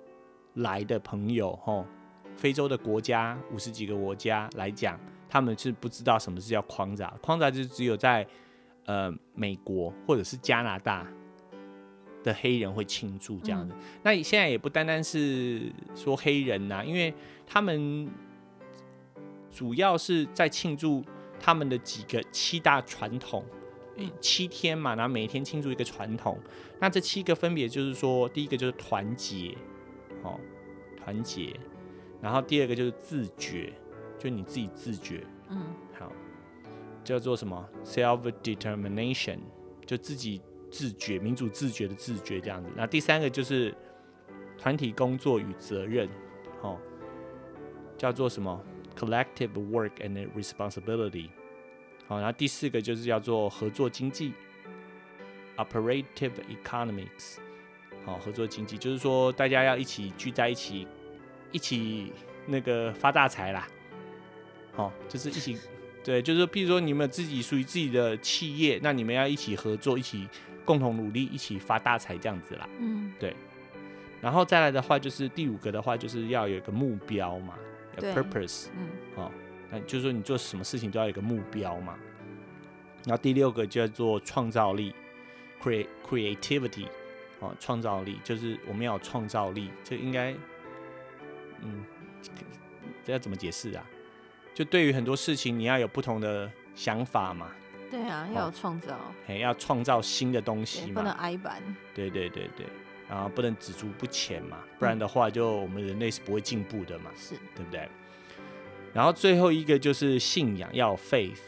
[0.53, 1.85] 来的朋友，吼，
[2.35, 7.13] 非洲的国家五十几个国家来讲，他们是不知道什么是叫框杂。
[7.21, 8.25] 框杂就只有在
[8.85, 11.05] 呃美国或者是加拿大
[12.23, 13.73] 的黑人会庆祝这样子。
[13.75, 13.81] 嗯。
[14.03, 17.13] 那现在也不单单是说黑人呐，因为
[17.45, 18.09] 他们。
[19.53, 21.03] 主要是在庆祝
[21.37, 23.43] 他们的几个七大传统，
[24.21, 26.39] 七天嘛，然后每天庆祝一个传统。
[26.79, 29.53] 那这七个分别就是说，第一个就是团结，
[30.23, 30.39] 哦，
[30.95, 31.53] 团结。
[32.21, 33.73] 然后第二个就是自觉，
[34.17, 35.61] 就你自己自觉，嗯，
[35.99, 36.09] 好，
[37.03, 39.39] 叫做什么？self determination，
[39.85, 42.69] 就自己自觉，民主自觉的自觉这样子。
[42.75, 43.75] 那第三个就是
[44.57, 46.07] 团体工作与责任，
[46.61, 46.79] 哦，
[47.97, 48.63] 叫做什么
[48.97, 51.29] ？Collective work and responsibility，
[52.07, 54.33] 好，然后第四个就是叫做合作经济
[55.57, 57.37] ，Operative economics，
[58.05, 60.87] 好，合作经济就是说大家要一起聚在一起，
[61.51, 62.11] 一起
[62.45, 63.67] 那个发大财啦，
[64.73, 65.57] 好，就是一起，
[66.03, 70.27] 对，就是说，譬如说你们自己属于自己的企业，那你们要一起合作，一起
[70.65, 73.35] 共同努力，一起发大财这样子啦，嗯，对，
[74.21, 77.55] 然后再来的话就是第五个的话就是要有一个目标嘛。
[77.97, 79.29] purpose，嗯，哦，
[79.69, 81.99] 那就是说你做什么事情都要有一个目标嘛。
[83.05, 84.95] 然后第六个叫做创造力
[85.61, 86.85] ，create creativity，
[87.41, 90.33] 哦，创造力就是我们要有创造力，这应该，
[91.61, 91.83] 嗯，
[93.03, 93.85] 这要怎么解释啊？
[94.53, 97.51] 就对于很多事情，你要有不同的想法嘛。
[97.91, 101.61] 对啊，要有创造，哎，要创造新的东西嘛，不能挨板。
[101.93, 102.65] 对对对对。
[103.09, 107.85] 然后不能止足不前嘛，不然的话，就我们人类是不会进步的嘛，是对不对？
[108.93, 111.41] 然后最后一个就是信仰，要有 faith。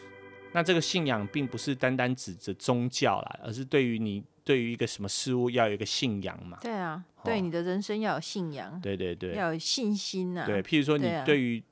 [0.52, 6.58] 那这个信仰并不是单单指着宗教啦，而是对于你对于一个什么事物要有一个信仰嘛。
[6.62, 8.78] 对啊，对你的人生要有信仰。
[8.82, 10.46] 对对对，要有信心啊。
[10.46, 11.64] 对，譬如说你对于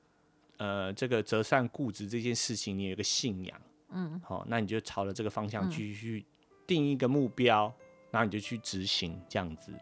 [0.56, 3.60] 呃这个折善固执这件事情，你有一个信仰，
[3.92, 6.24] 嗯，好，那你就朝着这个方向继续
[6.66, 7.72] 定一个目标。
[8.12, 9.72] 然后你就去执行这样子，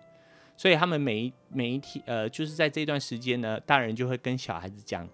[0.57, 5.05] 所以他们每一每一天，呃，就是在这段时间呢，大人就会跟小孩子讲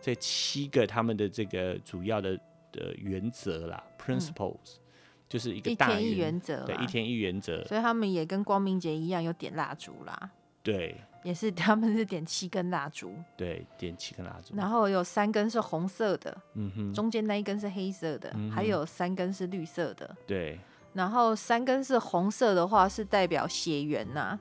[0.00, 2.36] 这七个他们的这个主要的
[2.72, 4.80] 的原则啦，principles，、嗯、
[5.28, 7.64] 就是一个一天一原则，对，一天一原则。
[7.66, 10.32] 所以他们也跟光明节一样，有点蜡烛啦。
[10.64, 13.12] 对，也是 他们是点七根蜡烛。
[13.36, 14.54] 对，点七根蜡烛。
[14.54, 20.14] 然后有三根是红色的，嗯哼，中间那一根是黑色的，嗯、还有三根是绿色的。
[20.26, 20.60] 对，
[20.92, 24.38] 然后三根是红色的话，是代表血缘呐，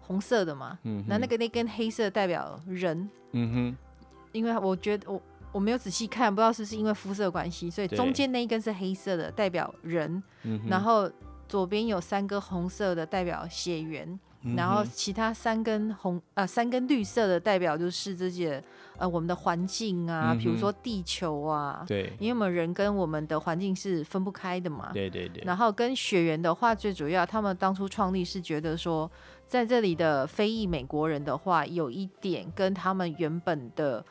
[0.00, 0.78] 红色的嘛。
[0.82, 3.08] 嗯，那那个那根黑色代表人。
[3.32, 3.76] 嗯哼，
[4.32, 5.20] 因为我觉得我
[5.52, 10.22] 我没有仔细看，不知道是不是因为肤色关系，所以中间那一根是黑色的，代表人。
[10.44, 11.10] 嗯，然后
[11.46, 14.18] 左边有三个红色的，代表血缘。
[14.54, 18.62] 然后其他三根红呃三根绿色的代表就是这些
[18.98, 25.42] 呃我们的环境啊，比、嗯、如说地球啊，对，因为我们人跟我们的环境是分不开的嘛，对对对。
[25.44, 29.10] 然后跟血缘的话，最主要他们当初创立是觉得说，
[29.46, 34.04] 在这里的非裔美国人的话，有一点跟他们原本的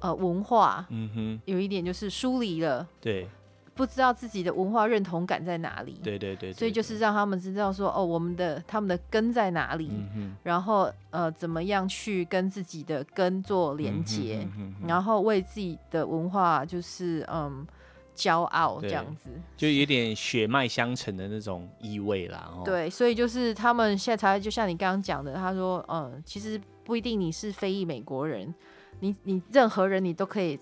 [0.00, 3.28] 呃文化，嗯哼，有一点就是疏离了，对。
[3.74, 17.66] 不知道自己的文化认同感在哪里，对对对，对，所以就是让他们知道说，哦，我们的他们的根在哪里，嗯、然后呃，怎么样去跟自己的根做连接，嗯、然后为自己的文化就是嗯
[18.14, 22.50] 骄傲这样子，就有点血脉相承的那种意味啦。
[22.54, 28.54] 哦、对，所以就是他们现在才就像你刚刚讲的，他说，嗯，其实不一定你是非裔美国人，
[29.00, 30.60] 你你任何人你都可以。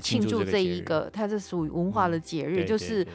[0.00, 3.06] 庆祝这一个，它是属于文化的节日，嗯、就是，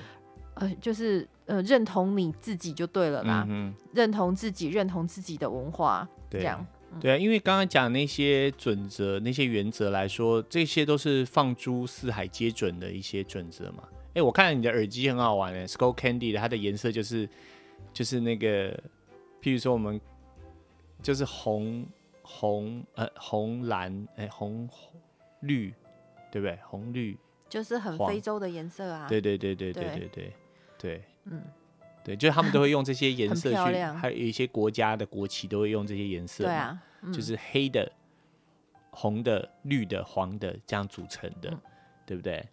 [0.55, 6.65] 呃，就是呃，认同你自己就对了啦，嗯、认同自己，认同自己的文化，对这样，
[6.99, 13.83] 对啊，因为刚刚讲那些准则、那些原则来说，这些都是放诸四海皆准的一些准则嘛。
[14.13, 17.29] 哎，我看你的耳机很好玩诶 s c o l l Candy 的，它的颜色就是
[17.93, 18.71] 就是那个，
[19.41, 19.99] 譬如说我们
[21.03, 21.85] 就是红
[22.21, 24.67] 红呃红蓝哎红
[25.41, 25.73] 绿。
[26.35, 26.59] 对不对？
[26.65, 27.17] 红绿
[27.47, 29.07] 就是很非洲的颜色啊！
[29.07, 29.95] 对对对对对对。
[29.95, 30.33] 对对，
[30.77, 31.41] 对，嗯，
[32.03, 37.89] 对，就是他们都会用这些颜色 去，还有一些国家的国旗都会用这些颜色，对啊，嗯、就是黑的、
[38.89, 41.61] 红的、绿的、黄的这样组成的，嗯、
[42.05, 42.45] 对不对？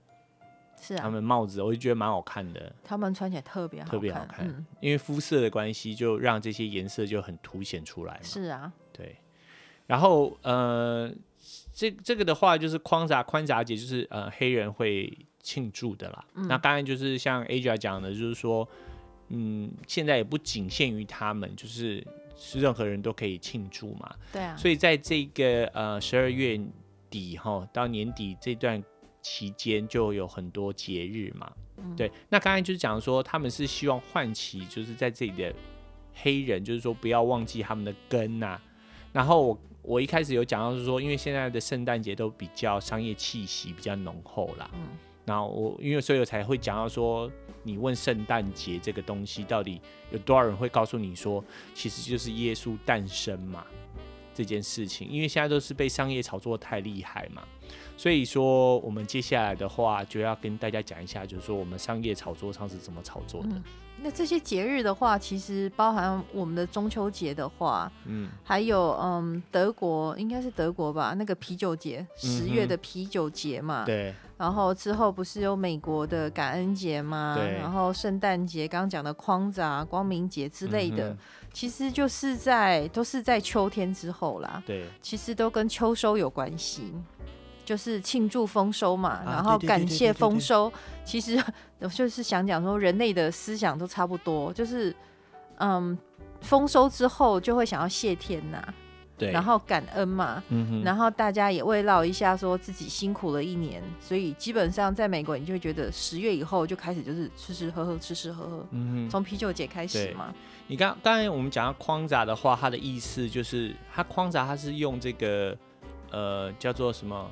[0.81, 8.21] 是啊，他们帽子我就觉得蛮好看的，他们穿起来特别特别好看，嗯、因为肤色的关系，就让这些颜色就很凸显出来嘛。
[8.23, 9.17] 是啊，对，
[9.89, 11.13] 然后呃。
[11.75, 16.25] 这这个的话就是宽札宽札节，就是呃黑人会庆祝的啦。
[16.35, 18.69] 嗯、那当然就是像 Aja 讲的，就是说，
[19.31, 22.07] 嗯，现在也不仅限于他们，就是
[22.37, 24.15] 是任何人都可以庆祝嘛。
[24.31, 24.55] 对啊。
[24.55, 26.61] 所以在这个呃十二月
[27.09, 28.83] 底哈到年底这段
[29.23, 31.51] 期间，就有很多节日嘛。
[31.79, 32.13] 嗯、对。
[32.29, 35.55] 那刚才就是讲说，他们是希望唤起，就是在这里的
[36.15, 38.63] 黑人，就是说不要忘记他们的根呐、啊。
[39.13, 39.49] 然后。
[39.49, 39.59] 我
[40.01, 44.71] 一开始有讲到是说，因为现在的圣诞节都比较商业气息比较浓厚啦。
[44.75, 44.81] 嗯。
[45.25, 47.31] 然后我因为所以我才会讲到说，
[47.63, 53.65] 你问圣诞节这个东西到底有多少人会告诉你说，其实就是耶稣诞生嘛
[54.35, 55.09] 这件事情。
[55.09, 57.43] 因为现在都是被商业炒作太厉害嘛，
[57.97, 63.49] 所以说我们接下来的话就要跟大家讲一下，就是说我们商业炒作上是怎么炒作的。
[63.51, 63.63] 嗯
[64.03, 74.13] 那这些节日的话，其实包含我们的中秋节的话，嗯，还有嗯，德国应该是德国吧，那个啤酒节，十月的啤酒节嘛，对。
[74.37, 77.37] 然后之后不是有美国的感恩节嘛？
[77.39, 77.53] 对。
[77.59, 81.19] 然后圣诞节，刚刚讲的框子啊、光明节之类的，嗯、
[81.53, 84.61] 其实就是在都是在秋天之后啦。
[84.67, 84.85] 对。
[85.01, 86.93] 其实都跟秋收有关系。
[87.65, 90.73] 就是庆祝丰收嘛，然后感谢丰收。
[91.05, 91.43] 其实
[91.81, 94.95] 我就是想讲说，人类的思想都差不多，就是
[95.59, 95.97] 嗯，
[96.41, 98.75] 丰收之后就会想要谢天呐、啊，
[99.19, 110.33] 对，然后感恩嘛，嗯哼，然后大家也慰劳一下，说自己辛苦了一年，所以基本上在美国，你就会觉得十月以后就开始就是吃吃喝喝，吃吃喝喝，嗯哼，从啤酒节开始嘛。
[110.69, 115.57] 你刚刚才我们讲到框杂的话，它的意思就是它框杂它是用这个
[116.11, 117.31] 呃叫做什么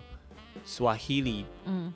[0.67, 1.93] ？Swahili，嗯，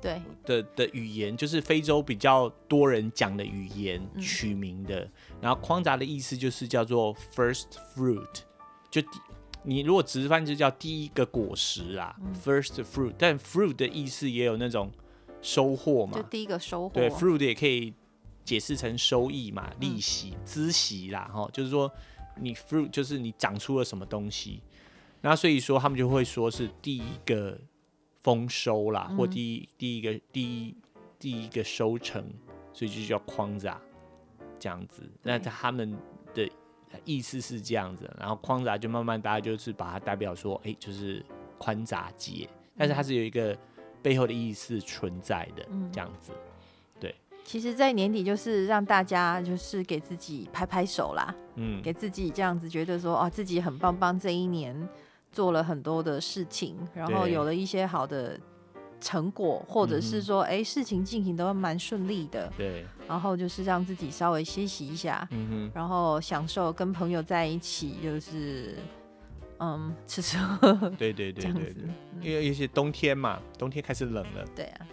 [0.00, 5.00] 对的的语言，就是非洲比较多人讲的语言取名的。
[5.00, 8.42] 嗯、然后框杂的意思就是叫做 first fruit，
[8.90, 9.02] 就
[9.62, 13.14] 你如果直翻就叫第一个果实啦、嗯、，first fruit。
[13.18, 14.92] 但 fruit 的意思也有那种
[15.42, 16.94] 收获嘛，就第一个收获。
[16.94, 17.92] 对，fruit 也可以
[18.44, 21.90] 解释成收益嘛，利息、孳息啦，哈，就是说
[22.36, 24.62] 你 fruit 就是你长出了什么东西。
[25.28, 27.58] 那所以说，他们就会说是第一个
[28.22, 30.76] 丰收啦，嗯、或第一第一个第一
[31.18, 32.24] 第一个收成，
[32.72, 33.80] 所以就叫框扎
[34.56, 35.02] 这样子。
[35.24, 35.98] 那他们
[36.32, 36.48] 的
[37.04, 41.24] 意思是这样子，然后框扎就慢慢大家就是把它代表说，哎、欸，就是
[41.58, 43.58] 宽札节，但是它是有一个
[44.00, 46.30] 背后的意思存在的，嗯，这样子。
[47.00, 47.12] 对，
[47.44, 54.88] 其实，在年底就是让大家就是给自己拍拍手啦，嗯，给自己这样子觉得说，哦，自己很棒棒，这一年
[55.36, 58.40] 做了很多的事情，然后有了一些好的。
[58.98, 62.50] 成果，或者是说，哎、嗯，事情进行都蛮顺利的。
[62.56, 62.84] 对。
[63.06, 65.70] 然后就是让自己稍微歇息一下，嗯哼。
[65.74, 68.74] 然后享受跟朋友在一起，就是，
[69.60, 70.88] 嗯，吃吃喝喝。
[70.90, 71.84] 对对对对对。
[72.22, 74.44] 因为有些冬天嘛，冬天开始冷了。
[74.56, 74.86] 对啊。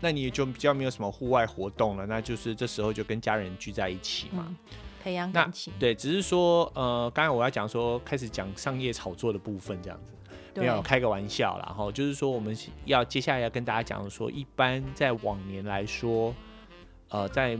[0.00, 4.56] 那你就比较没有什么户外活动了，那就是这时候就跟家人聚在一起嘛，嗯、
[5.04, 5.70] 培养感情。
[5.78, 10.14] 对，只是说，呃，刚才我要讲说，开始讲商业炒作的部分，这样子。
[10.56, 16.32] 没有开个玩笑啦，然后就是说我们要接下来要跟大家讲说，一般在往年来说，
[17.10, 17.52] 呃，在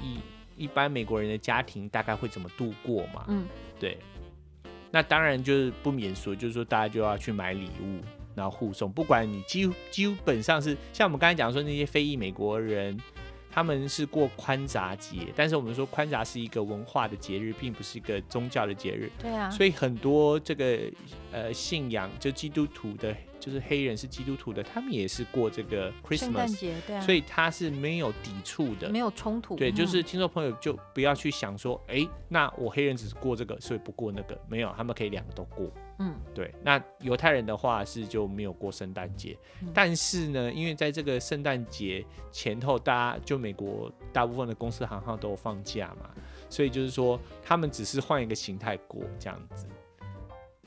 [0.00, 0.20] 一
[0.56, 3.24] 一般美国人的家庭大概会怎么度过嘛？
[3.28, 3.46] 嗯，
[3.80, 3.98] 对。
[4.90, 8.00] 那当然就是不免说，就是说大家就要去买礼物，
[8.34, 8.92] 然后互送。
[8.92, 12.96] 不管你基基本上是像我们刚才讲说那些非裔美国人。
[13.58, 19.10] 他们是过宽杂节，但是我们说宽杂是一个文化的节日，并不是一个宗教的节日。
[19.18, 20.78] 对啊，所以很多这个
[21.32, 23.12] 呃信仰就基督徒的。
[23.40, 29.54] 就是黑人是基督徒的，他们也是过这个 Christmas，节，对啊，所以他是没有抵触的，没有冲突。
[29.54, 35.70] 对，就是听众朋友就不要去想说，哎、欸，那我黑人只是过这个，所以不过那个，没有，他们可以两个都过。
[35.98, 36.54] 嗯，对。
[36.62, 39.36] 那犹太人的话是就没有过圣诞节，
[39.74, 46.10] 但是呢，因为在这个圣诞节前后，大家就美国大部分的公司行号都有放假嘛，
[46.48, 49.66] 所以就是说他们只是换一个形态过这样子。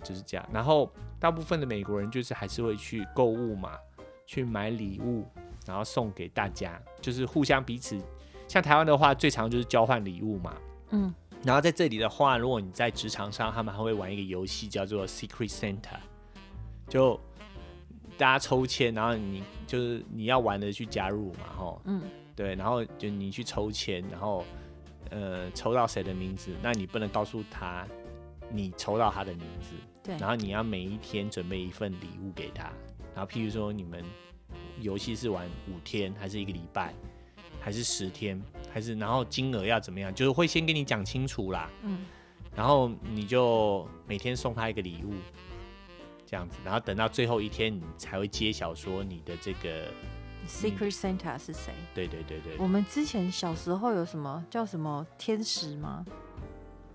[0.03, 3.77] 就是这样，然后大部分的美国人就是还是会去购物嘛，
[4.25, 5.23] 去买礼物，
[5.63, 8.01] 然后送给大家，就是互相彼此。
[8.47, 10.57] 像台湾的话，最常就是交换礼物嘛。
[10.89, 11.13] 嗯，
[11.43, 15.97] 然后在这里的话，如果你在职场上，他们还会玩一个游戏叫做 Secret Santa，
[16.87, 17.19] 就
[18.17, 21.81] 大家抽签，然后你就是你要玩的去加入嘛，吼。
[21.85, 22.03] 嗯，
[22.35, 24.45] 对，然后就你去抽签，然后
[25.09, 27.87] 呃抽到谁的名字，那你不能告诉他
[28.51, 29.73] 你抽到他的名字。
[30.03, 32.71] 对，然后你要每一天准备一份礼物给他，
[33.15, 34.03] 然后譬如说你们
[34.79, 36.93] 游戏是玩五天，还是一个礼拜，
[37.59, 38.39] 还是十天，
[38.73, 41.69] 还是然后金额要怎么样，就是会先跟你讲清楚啦。
[41.83, 42.05] 嗯，
[42.55, 45.13] 然后你就每天送他一个礼物，
[46.25, 49.91] 这样子，然后等到最后一天你才会揭晓说你的这个
[50.47, 51.73] Secret Santa 是谁？
[51.93, 52.57] 对对对对。
[52.57, 56.05] 我们之前小时候有什么叫什么天使吗？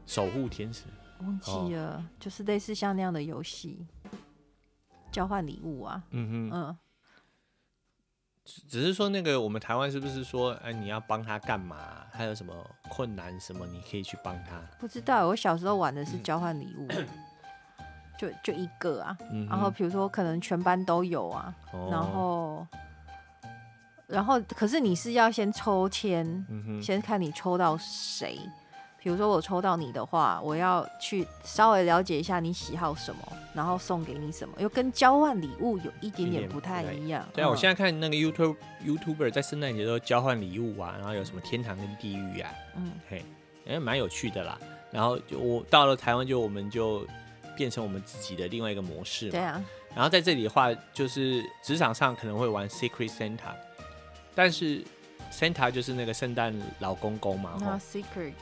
[0.07, 0.85] 守护天使。
[1.20, 3.87] 忘记了，哦、就是类似像那样的游戏，
[5.11, 6.03] 交换礼物啊。
[6.11, 6.77] 嗯哼，嗯，
[8.68, 12.07] 只是说那个我们台湾是不是说，哎，你要帮他干嘛？
[12.12, 12.55] 他有什么
[12.88, 14.61] 困难什么，你可以去帮他？
[14.78, 17.07] 不知道，我小时候玩的是交换礼物，嗯、
[18.16, 19.16] 就就一个啊。
[19.32, 22.66] 嗯、然后比如说可能全班都有啊，哦、然后
[24.07, 28.38] 然后可是你是要先抽签，嗯，先看你抽到谁。
[29.07, 33.20] 比如说我抽到你的话，我要去稍微了解一下你喜好什么，
[33.54, 37.24] 然后送给你什么，又跟交换礼物有一点点不太一样。
[37.32, 43.24] 对啊，我现在看那个 YouTube YouTuber 在圣诞节都交换礼物啊，然后有什么天堂跟地狱啊，嗯，嘿，
[43.68, 44.59] 哎，蛮有趣的啦。
[44.90, 47.07] 然后就我到了台湾，就我们就
[47.57, 49.30] 变成我们自己的另外一个模式嘛。
[49.30, 49.64] 对啊。
[49.94, 53.54] 然后在这里的话，就是职场上可能会玩 Secret Santa，
[54.34, 54.82] 但是
[55.30, 57.57] Santa 就是那个圣诞老公公嘛。
[57.61, 58.32] 那 Secret。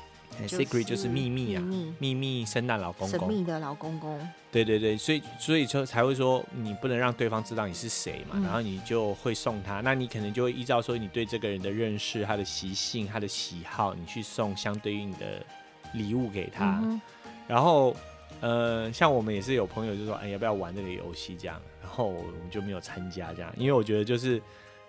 [0.46, 1.62] Secret 就是秘密啊，
[1.98, 4.18] 秘密圣诞老公公，神秘的老公公。
[4.50, 15.44] 对对对，所以所以说才会说你不能让对方知道你是谁嘛，嗯、然后你就会送他，那你可能就会依照说你对这个人的认识、他的习性、他的喜好，你去送相对应的
[15.92, 16.80] 礼物给他。
[16.82, 17.00] 嗯、
[17.48, 17.96] 然后
[18.40, 21.60] 呃，像我们也是有朋友就说，哎，要不要玩这个游戏这样？
[21.82, 24.40] 然后我们就没有参加这样，因为我觉得就是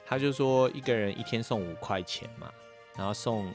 [0.06, 2.50] 他就说一个人一天送五块钱嘛，
[2.98, 3.52] 然后送。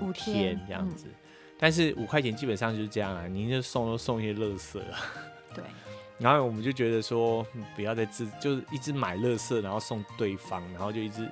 [0.00, 1.14] 五天这样子，嗯、
[1.60, 4.98] 但是五块钱基本上就是这样啊，您就送都送一些垃圾啊。
[5.54, 5.62] 对。
[6.18, 7.46] 然后我们就觉得说，
[7.76, 11.26] 不要再制，就是一直买垃圾，然后送对方，然后就一直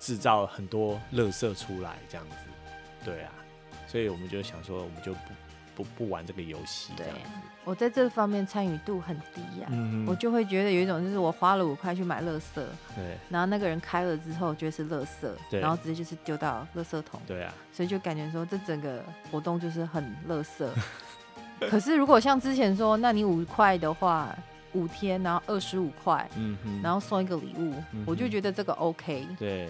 [0.00, 2.36] 制造很多垃圾出来这样子。
[3.04, 3.32] 对啊，
[3.86, 5.18] 所以我们就想说，我们就不。
[5.78, 6.92] 不不玩这个游戏。
[6.96, 7.06] 对，
[7.64, 12.66] 我在这方面参与度很低呀、啊，嗯、我就会觉得有一种就是我花了五块去买乐色，
[12.96, 20.74] 对，然后那个人开了之后觉得是乐色，对，然后直接就是丢到乐色桶，对啊，所以就感觉说这整个活动就是很乐色。
[21.70, 24.36] 可是如果像之前说，那你五块的话，
[24.72, 29.68] 五天然后二十五块，嗯哼，然后送一个礼物，嗯、我就觉得这个 OK，对，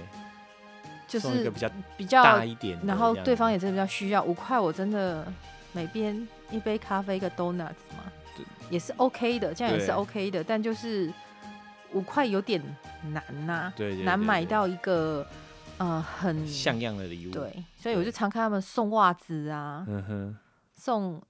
[1.07, 5.31] 就是比较比较大一点，然后对方也真的比较需要五块，我真的。
[5.73, 10.43] 每边一杯咖啡，一个 donuts 嘛，对，也是 OK 的，这样也是 OK 的。
[10.43, 11.13] 但就是
[11.93, 12.63] 五块有点
[13.13, 15.27] 难呐、啊，对，难买到一个
[15.79, 17.31] 呃很像样的礼物。
[17.31, 20.37] 对，所以我就常看他们送袜子啊，嗯哼，
[20.75, 21.23] 送，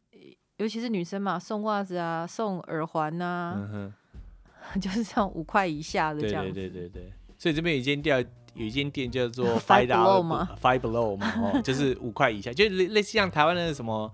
[0.57, 3.93] 尤其是女生嘛，送袜子啊，送耳环啊，嗯
[4.72, 6.43] 哼， 就是这种五块以下的这样。
[6.45, 7.12] 对对对对对。
[7.39, 8.28] 所以这边有一间店，
[8.59, 14.12] 有一间店叫做 Five Below 嘛，Five Below 嘛，哦， 就是五块以下，就类类似像台湾的什么。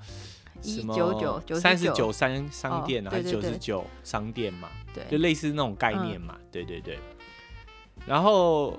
[0.62, 4.70] 一九九三十九商商店啊，还是九十九商店嘛？
[4.94, 6.36] 对，就类似那种概念嘛。
[6.38, 6.98] 嗯、对对对。
[8.06, 8.72] 然后，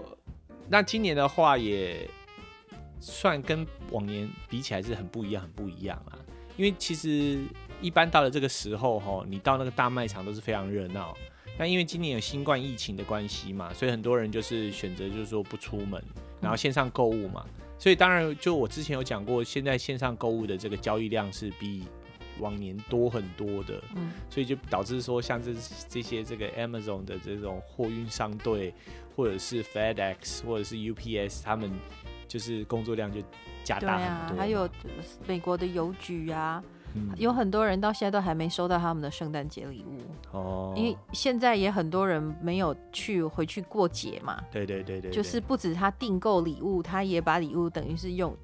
[0.67, 2.09] 那今年的话也
[2.99, 6.17] 算跟往年比起来是很不一样，很不一样啊。
[6.57, 7.43] 因为其实
[7.81, 11.15] 一般到了这个时候哈，你到那个大卖场都是非常热闹。
[11.57, 16.01] 那因为今年有新冠疫情的关系嘛，所以很多人就是选择就是说不出门，
[16.41, 17.45] 然后线上购物嘛。
[17.45, 21.83] 嗯所以当然，就我之前有讲过，现在线上购物的这个交易量是比
[22.39, 25.53] 往年多很多的，嗯，所以就导致说，像这
[25.89, 28.73] 这些这个 Amazon 的这种货运商队，
[29.13, 31.69] 或者是 FedEx 或者是 UPS，他们
[32.29, 33.21] 就是工作量就
[33.65, 34.37] 加大很多。
[34.37, 34.69] 对啊，还有
[35.27, 36.63] 美国的邮局啊。
[37.17, 39.99] 有很多人到现在都还没收到他们的圣诞节礼物
[40.37, 44.41] 哦，因为现在也很多人没有去回去过节嘛。
[44.51, 48.35] 对对对对，就是不止他订购礼物，他也把礼物等于是用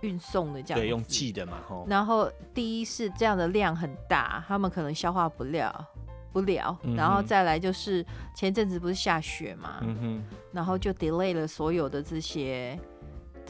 [0.00, 1.58] 运送的这样，对，用寄的嘛。
[1.86, 5.86] 然后第一是这样的量很大，他们可能消化不了
[6.32, 6.76] 不了。
[6.96, 8.04] 然后再来就是
[8.34, 12.78] 前阵子不是下雪嘛，嗯，然后就 delay 了所有的这些。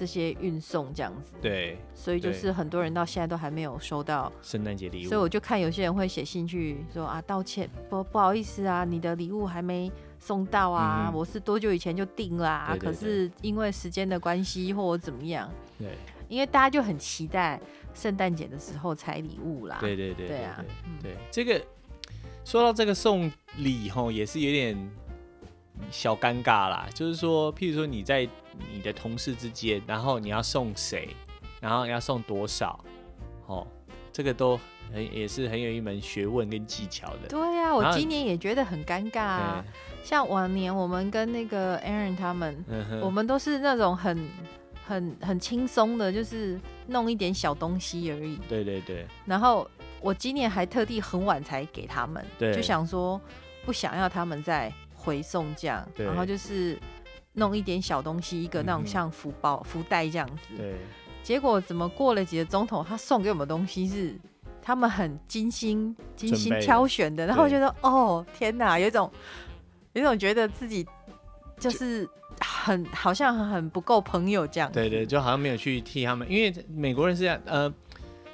[0.00, 4.32] 这些运送这样子，对，所以就是很多人到现在都还没有收到。
[4.40, 15.88] 圣诞节礼物，所以我就看有些人会写信去说啊，道歉，不不好意思啊，你的礼物还没送到啊，嗯、我是多久以前就订啦，对对对，可是因为时间的关系或者怎么样，对，
[16.30, 17.60] 因为大家就很期待
[17.92, 20.64] 圣诞节的时候拆礼物啦，对对对，对啊，
[21.02, 21.62] 对，这个
[22.42, 24.90] 说到这个送礼吼，也是有点
[25.90, 28.28] 小尴尬啦，就是说，譬如说你在。
[28.74, 31.16] 你的同事之间，然后你要送谁，
[31.60, 32.78] 然后你要送多少，
[33.46, 33.66] 哦，
[34.12, 34.58] 这个都
[34.92, 37.28] 很也是很有一门学问跟技巧的。
[37.28, 39.64] 对呀、啊，我今年也觉得很尴尬啊。
[40.02, 44.28] 像往年我们跟那个 Aaron 他们，嗯、我们都是那种很
[44.84, 48.36] 很很轻松的，就是弄一点小东西而已。
[48.46, 49.06] 对对对。
[49.24, 49.66] 然后
[50.02, 53.18] 我今年还特地很晚才给他们，对，就想说
[53.64, 54.70] 不想要他们再
[55.00, 56.78] 回送这样，然后就是。
[57.34, 60.56] 弄一点小东西，一个那种像福包、嗯、福袋这样子。
[60.56, 60.74] 对。
[61.22, 64.18] 结果怎么过了几个钟头，他送给我们的东西是
[64.60, 67.24] 他们很精心、精心挑选的。
[67.24, 69.08] 然后我觉得，哦，天哪，有一种，
[69.92, 70.84] 有一种觉得自己
[71.56, 72.06] 就是
[72.40, 74.74] 很好像很不够朋友这样子。
[74.74, 77.40] 对，对对，就好像没有去替他们，因为美国人是这样。
[77.44, 77.72] 呃，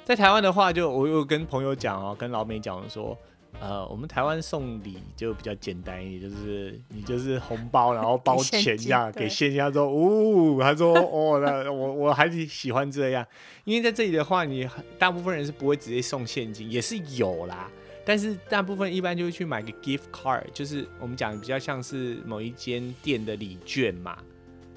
[0.03, 3.15] 在台湾的话，就我有跟朋友讲哦，跟老美讲说。
[3.59, 9.59] 呃，我们台湾送礼就比较简单一点，就是你就是红包，然后包钱这样 给现金。
[9.59, 13.25] 他说，哦，他说，哦，那我我还是喜欢这样，
[13.63, 14.67] 因为在这里的话，你
[14.99, 17.69] 大部分人是不会直接送现金，也是有啦，
[18.05, 24.17] 但是大部分一般就会去买个 gift card，就是我们讲的比较像是某一间店的礼券嘛。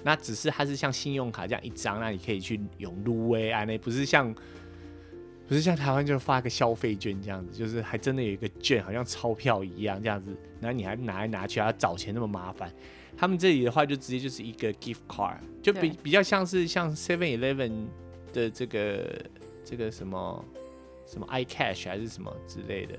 [0.03, 4.35] 那只是它是像信用卡这样一张，那你可以去用入威啊，那不是像。
[5.51, 10.31] 不是像台湾就发个消费券这样子，就是还真的有一个券，好像钞票一样这样子，
[10.61, 12.73] 然后你还拿来拿去，还要找钱那么麻烦。
[13.17, 17.87] 他们这里的话就直接就是一个 gift card，就比比较像是像 Seven Eleven
[18.33, 19.21] 的这个
[19.65, 20.45] 这个什么
[21.05, 22.97] 什么 iCash 还是什么之类的，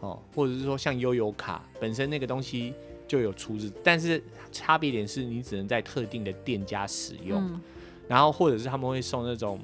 [0.00, 2.72] 哦，或者是说像悠游卡本身那个东西
[3.06, 7.60] 就有出资，但是差别点是你只能在特定的店家使用，嗯、
[8.08, 9.60] 然后或者是他们会送那种。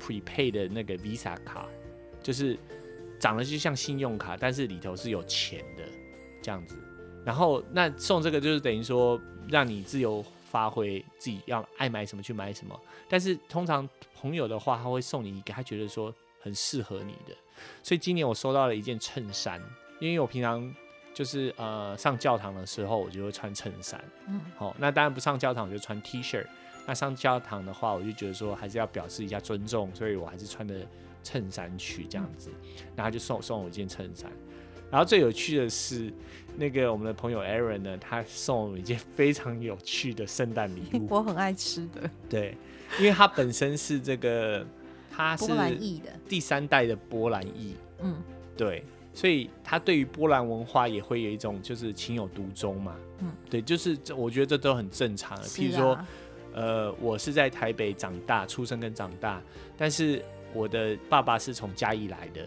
[0.00, 1.66] Prepaid 的那个 Visa 卡，
[2.22, 2.58] 就是
[3.18, 5.82] 长得就像信用卡，但是里头是有钱的
[6.42, 6.76] 这样子。
[7.24, 12.78] 然后那送这个就是等于说让你自由发挥，自己要爱买什么去买什么。
[13.08, 17.34] 但是通常朋友的话，他会送你一个他觉得说很适合你的。
[17.82, 19.62] 所以今年我收到了一件衬衫，
[20.00, 20.74] 因为我平常
[21.14, 24.02] 就是呃上教堂的时候，我就会穿衬衫。
[24.28, 26.44] 嗯，好，那当然不上教堂我就穿 T 恤。
[26.86, 30.86] 那上教堂的话，我就觉得说还是要表示一下尊重，所以我还是穿的
[31.22, 32.50] 衬衫去这样子。
[32.94, 34.30] 然后就送送我一件衬衫。
[34.90, 36.12] 然后最有趣的是，
[36.56, 41.06] 那个我们的朋友 Aaron 呢，他送我一件非常有趣的圣诞礼物。
[41.10, 42.08] 我很爱吃的。
[42.28, 42.56] 对，
[43.00, 44.64] 因为他本身是这个，
[45.10, 47.74] 他是波兰裔的第三代的波兰裔。
[48.00, 48.22] 嗯，
[48.56, 52.94] 对，所以他对于波兰文化也会有一种就是情有独钟嘛。
[53.20, 55.48] 嗯，对，就是这我觉得这都很正常的。
[55.48, 55.98] 譬如说。
[56.54, 59.42] 呃，我是在台北长大，出生跟长大，
[59.76, 62.40] 但是我的爸爸是从嘉义来的，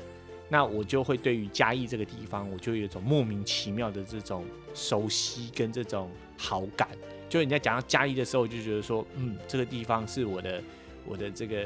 [0.49, 6.88] 那我就会对于嘉义这个地方，我就有一种莫名其妙的这种熟悉跟这种好感。
[7.30, 10.64] 就人家讲到嘉义的时候，我就觉得说，嗯，这个地方是我的
[11.05, 11.66] 我的这个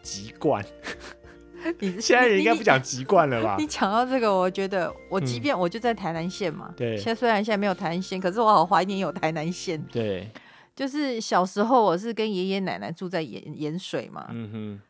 [0.00, 0.64] 籍贯。
[1.80, 3.56] 你现在人应该不讲籍贯了吧？
[3.58, 9.82] 你讲到这个，我觉得我即便我就在台南县嘛，对、嗯，现在虽然现在没有台南县，可是我好怀念有台南县。
[9.90, 10.28] 对，
[10.74, 14.80] 就是小时候我是跟爷爷奶奶住在盐盐水嘛，嗯哼，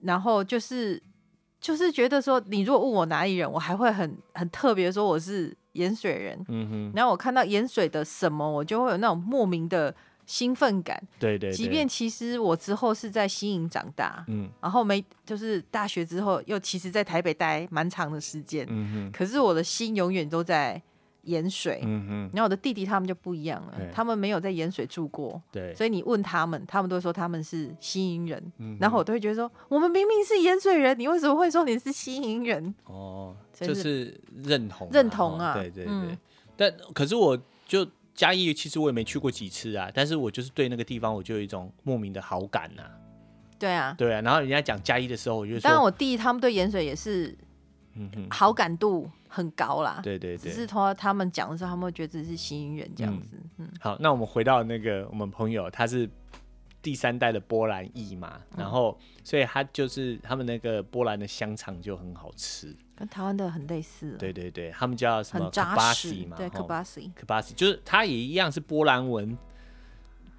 [0.00, 1.02] 然后就是
[1.60, 9.94] 就是觉得说，你如果问我哪里人，我还会很很特别说我是盐水人，嗯哼，然后我看到盐水的什么，我就会有那种莫名的。
[10.24, 20.80] 兴奋感，对，对对，即便其实我之后是在新营长大，嗯，然后没就是大学之后又其实，在台北待蛮长的时间，嗯哼，可是我的心永远都在
[21.22, 32.74] 盐水，嗯哼，然后我的弟弟他们就不一样了，他们没有在盐水住过，对，所以你问他们，他们都会说他们是新营人，嗯，然后我都会觉得说，我们明明是盐水人，你为什么会说你是新营人？
[32.84, 36.18] 哦，就是认同，认同啊，对对对，嗯，
[36.56, 37.86] 但可是我就。
[38.14, 42.90] 嘉义其实我也没去过几次啊，但是我就是对那个地方我就有一种莫名的好感呐、啊。
[43.58, 44.20] 对啊，对啊。
[44.20, 47.34] 然后人家讲嘉义的时候，我就说，当然我弟他们对盐水也是，
[48.28, 50.00] 好感度很高啦。
[50.02, 50.50] 对对对。
[50.50, 53.36] 只是说他们讲的时候，他们会觉得自己是新人这样子。
[53.56, 53.66] 嗯。
[53.66, 56.08] 嗯好，那我们回到那个我们朋友，他是
[56.82, 62.74] 第三代的波兰裔嘛，然后所以他就是他们那个波兰的香肠就很好吃。
[62.94, 69.36] 跟台湾的很类似，对对对，他们叫什么 Kibasi 嘛，对 Kibasi Kibasi 就是它也一样是波兰文、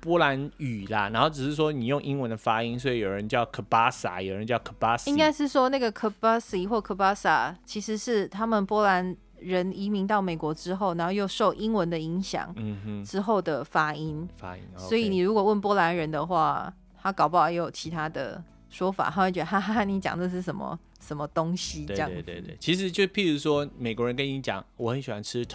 [0.03, 20.77] 波兰语啦，然后只是说你用英文的发音，所以有人叫 Kabasa，有人叫 Kabasi 应该是说那个 Kabasi 或 Kabasa 其实是他们波兰人移民到美国之后，然后又受英文的影响，嗯哼，之后的发音发音，所以你如果问波兰人的话，他搞不好也有其他的说法，他会觉得哈哈哈，你讲的是什么？
[20.99, 22.09] 什么东西这样？
[22.09, 25.45] 对对对对，其实就譬如说，美国人跟你讲，我很喜欢吃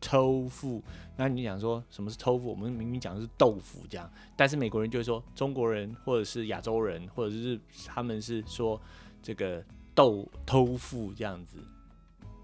[0.00, 0.82] tofu，tofu，
[1.16, 2.38] 那你讲说什么是 tofu？
[2.38, 8.80] 我们明明讲的是豆腐这样，但是美国人就会说，中国人或者是亚洲人，或者是他们是说
[9.22, 11.58] 这个豆 tofu 这样子，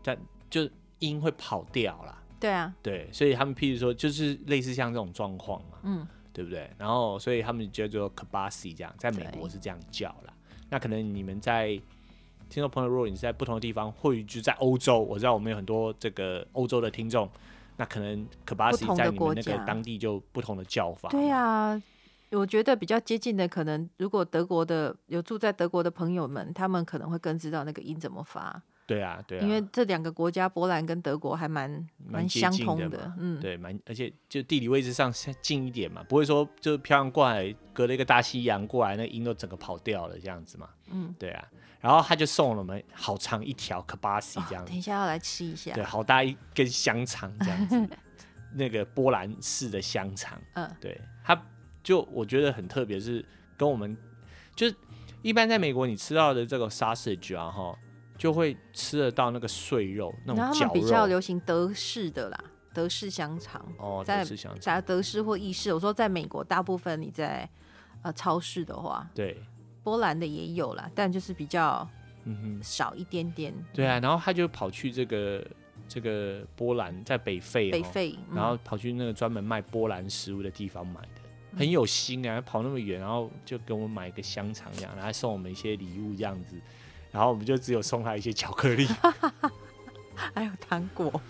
[0.02, 0.18] 但
[0.50, 2.22] 就音会跑掉啦。
[2.40, 6.70] 对啊，对，所以他们譬如说，就是类似像这种状况嘛，嗯，对不对？
[6.76, 10.34] 然后所以他们叫做 kabasi 这样，在美国是这样叫啦。
[10.68, 11.80] 那可能你们在。
[12.52, 17.26] 听众朋友，如果你是在不同的地方，或许就在欧洲，我知道我们有很多这个欧洲的听众，
[17.78, 21.08] 那可能 Kibasi 在你们那个当地就不同的叫法。
[21.08, 21.80] 对啊，
[22.30, 28.62] 我觉得比较接近的，可能如果德国的有住在德国的朋友们，他们可能会更知道那个音怎么发。
[28.84, 40.68] 对啊，对啊，因为这两个国家，波兰跟德国还蛮蛮相通的，的嗯，对，蛮而且就地理位置上近一点嘛，不会说就漂洋过海隔了一个大西洋过来，那音都整个跑掉了这样子嘛。
[40.90, 41.48] 嗯，对啊。
[41.82, 45.72] 然后他就送了我们好长一条 Kibasi 这样子，等一下要来吃一下。
[45.72, 47.88] 对，好大一根香肠这样子，
[48.54, 50.40] 那个波兰式的香肠。
[50.54, 51.36] 嗯，对，他
[51.82, 53.24] 就我觉得很特别，是
[53.56, 53.96] 跟我们
[54.54, 54.76] 就是
[55.22, 57.76] 一般在美国你吃到的这个 sausage 啊哈，
[58.16, 60.60] 就会吃得到那个碎肉那种绞肉。
[60.60, 63.60] 然后比较流行德式的啦，德式香肠。
[63.78, 64.60] 哦，德式香肠。
[64.60, 67.48] 在德式或意式，我说在美国大部分你在
[68.02, 69.42] 呃超市的话，对。
[69.82, 71.88] 波兰的也有啦，但就是比较
[72.62, 73.52] 少一点点。
[73.56, 75.44] 嗯、对啊，然后他就跑去这个
[75.88, 86.56] 这个波兰，在北费，北费，嗯、然后跑去那个专门卖波兰食物的地方买的，很有心啊，跑那么远，然后就给我们买一个香肠这样，然后还送我们一些礼物这样子，
[87.10, 88.86] 然后我们就只有送他一些巧克力，
[90.14, 91.20] 还有糖果。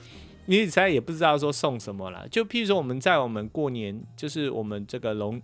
[0.45, 5.41] 你实在也不知道说送什么了，就譬如说我们在我们过年，就是我们这个龙。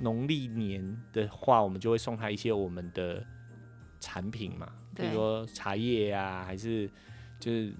[0.00, 3.24] 农历年的话，我们就会送他一些我们的
[4.00, 6.90] 产品嘛，比如说茶叶啊，还是
[7.38, 7.72] 就是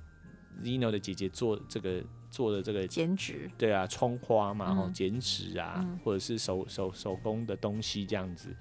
[0.63, 8.55] Zino 的姐姐做这个做的这个剪纸，对啊，窗花嘛，然后剪纸啊，嗯、或者是手手手工的东西这样子。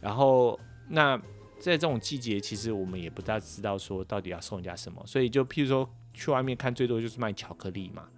[0.00, 1.16] 然后那
[1.60, 8.08] 在这种季节，其实我们也不大知道说到底要送人家什么，所以就譬如说去外面看，最多就是卖巧克力嘛，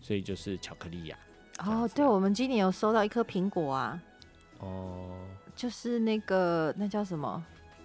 [0.00, 1.18] 所以就是巧克力呀、
[1.56, 1.84] 啊。
[1.84, 4.02] 哦，对，我们今年有收到一颗苹果啊。
[4.60, 5.10] 哦，
[5.54, 7.42] 就是那个那叫什么？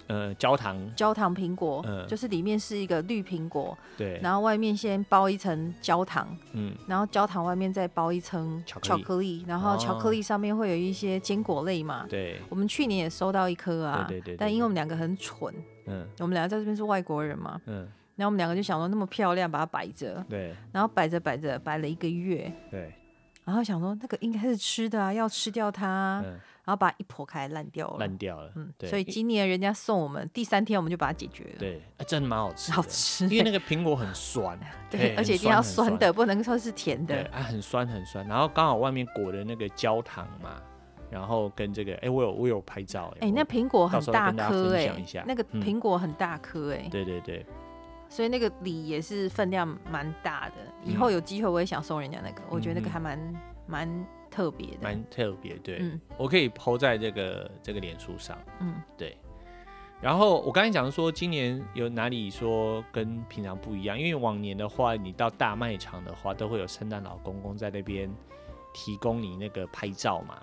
[0.07, 0.75] 呃，焦糖。
[0.95, 15.53] 焦糖苹果，嗯，就是里面是一个绿苹果，对，然后外面先包一层焦糖，嗯，然后焦糖外面再包一层巧克力，然后巧克力上面会有一些坚果类嘛，对，我们去年也收到一颗啊，对对对，但因为我们两个很蠢，
[15.85, 22.91] 嗯，我们两个在这边是外国人嘛，嗯，然后我们两个就想说那么漂亮，把它摆着，对，然后摆着摆着摆了一个月，对。
[23.45, 26.23] 然后想说那个应该是吃的啊，要吃掉它。
[26.25, 26.39] 嗯
[26.69, 28.51] 然后把它一剖开，烂掉了，烂掉了。
[28.55, 31.55] 嗯，对所以今年人家送我们第三天，我们就把它解决了。
[31.57, 33.25] 对，真的蛮好吃，好吃。
[33.25, 34.55] 因为那个苹果很酸，
[34.87, 37.23] 对，而且一定要酸的，不能说是甜的。
[37.31, 38.23] 啊，很酸很酸。
[38.27, 40.61] 然后刚好外面裹的那个焦糖嘛，
[41.09, 43.11] 然后跟这个，哎，我有我有拍照。
[43.19, 44.93] 哎，那苹果很大颗哎，
[45.25, 46.87] 那个苹果很大颗哎。
[46.91, 47.43] 对对对。
[48.09, 53.33] 所以那个礼也是分量蛮大的，以后有机会我也想送人家那个，我觉得那个还蛮
[53.65, 54.05] 蛮。
[54.29, 59.17] 特别的，蛮特别，对，嗯、我可以 po 在这个这个脸书上，嗯，对。
[60.01, 63.99] 然后我刚才讲说，今年有哪里说跟平常不一样？
[63.99, 68.09] 因为往年的话，你到大卖场的话，都会有圣诞老公公在那边
[68.73, 70.39] 提供你那个拍照嘛，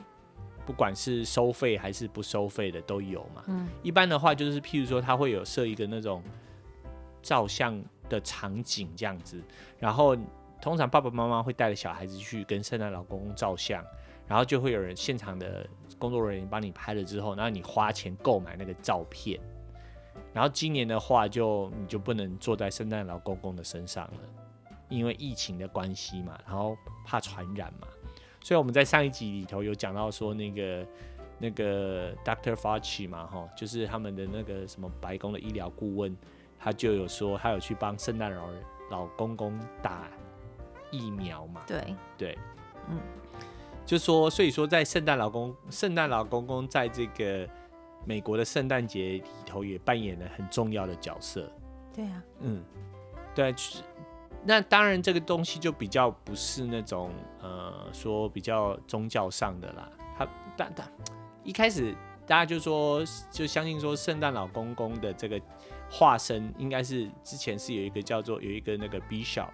[0.67, 3.45] 不管是收费还是不收费的都有嘛。
[3.47, 6.23] 嗯，一般的话就是，譬如说他会有设一个那种
[7.23, 9.43] 照相的场景这样子，
[9.79, 10.15] 然后。
[10.61, 13.85] 通常爸爸妈妈会带着小孩子去跟圣诞老公公照相，
[14.27, 19.41] 然后就会有人现场的工作人员帮你拍了之后，然后你花钱购买那个照片。
[20.33, 24.21] 然后今年的话就，你就不能坐在圣诞老公公的身上了，
[24.89, 27.87] 因为疫情的关系嘛，然后怕传染嘛。
[28.43, 30.87] 所以我们在上一集里头有讲到说，那个
[31.39, 36.17] 那个 Doctor Fauci 嘛，哈，就是他们的那个什么白宫的医疗顾问，
[36.59, 40.09] 他就有说他有去帮圣诞老人老公公打。
[40.91, 42.39] 疫苗嘛，对对，
[42.89, 42.99] 嗯，
[43.85, 47.49] 就说，所以说，在圣诞老公圣诞老公公在这个
[48.05, 51.51] 美国的圣诞节里头也扮演了很重要的角色。
[51.95, 52.63] 对啊，嗯，
[53.35, 53.55] 对，
[54.45, 57.11] 那当然这个东西就比较不是那种
[57.41, 59.91] 呃说比较宗教上的啦。
[60.17, 60.91] 他但但
[61.43, 61.95] 一开始
[62.27, 65.41] 大家就说就相信说圣诞老公公的这个
[65.91, 69.49] 化身应该是之前是有一个叫做有一个那个 Bishop。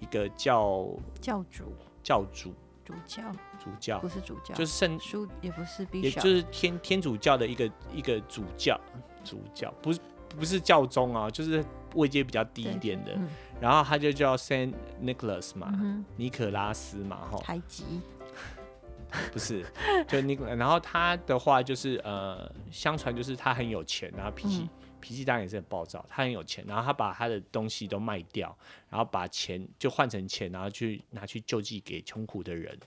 [0.00, 0.88] 一个教
[1.20, 1.72] 教主，
[2.02, 3.22] 教主，主教，
[3.58, 3.98] 主教。
[3.98, 8.80] 不是主教，就是圣书，也不是，也就是天天主教的一个一个主教，
[9.24, 9.72] 主教。
[9.82, 10.00] 不是
[10.38, 13.12] 不是教宗啊，就是位阶比较低一点的。
[13.16, 13.28] 嗯、
[13.60, 14.72] 然后他就叫 Saint
[15.02, 17.84] Nicholas 嘛，嗯、尼可拉斯嘛，哈，太极
[19.32, 19.64] 不是，
[20.06, 24.62] 就尼，然后他的话就是呃，相传就是他很有钱，然后脾气。
[24.62, 24.68] 嗯
[25.00, 28.56] 脾气当然也是很暴躁，他很有钱，然后他把他的东西都卖掉，
[28.90, 32.78] 然后把钱就换成钱，然后去拿去救济给穷苦的人，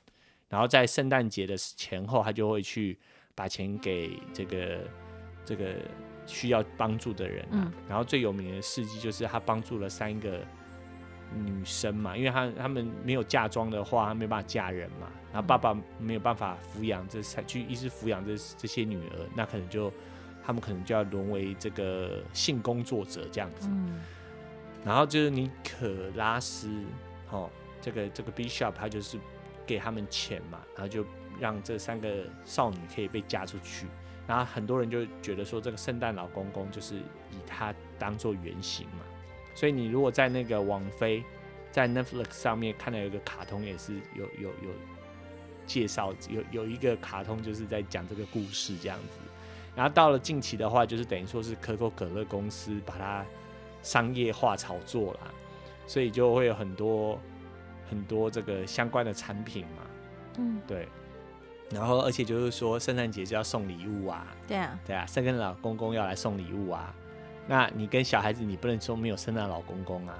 [0.49, 2.97] 然后在圣诞节的前后，他就会去
[3.33, 4.79] 把钱给这个
[5.45, 5.75] 这个
[6.25, 7.49] 需要帮助的人啊。
[7.53, 10.45] 嗯、然后最有名的事迹就是他帮助了三个
[11.33, 19.91] 女生嘛，因为他他们没有嫁妆的话，他没办法嫁人嘛，然后爸爸没有办法抚养这才去一直抚养这这些女儿，那可能就。
[20.43, 24.01] 他们可能就要沦为这个性工作者这样子，嗯、
[24.83, 26.69] 然后就是尼可拉斯，
[27.29, 29.19] 哦，这个这个 Bishop 他就是
[29.65, 31.05] 给他们钱嘛，然后就
[31.39, 33.85] 让这三个少女可以被嫁出去，
[34.27, 39.03] 然后很多人就觉得说这个圣诞老公公就是以他当做原型嘛，
[39.55, 41.23] 所以你如果在那个网飞
[41.71, 44.71] 在 Netflix 上面看到有一个卡通也是有有有
[45.65, 49.19] 介绍，有有一个卡通就是在讲这个故事这样子。
[49.73, 53.25] 然后到了近期的话，就是等于说是可口可乐公司把它
[53.81, 55.31] 商业化炒作啦，
[55.87, 57.17] 所以就会有很多
[57.89, 59.83] 很多这个相关的产品嘛。
[60.37, 60.87] 嗯，对。
[61.69, 64.27] 然后而且就是说圣诞节就要送礼物啊。
[64.45, 64.77] 对啊。
[64.85, 66.93] 对啊，圣诞老公公要来送礼物啊。
[67.47, 70.15] 那你跟小孩子，你不能说没有圣诞老公公啊，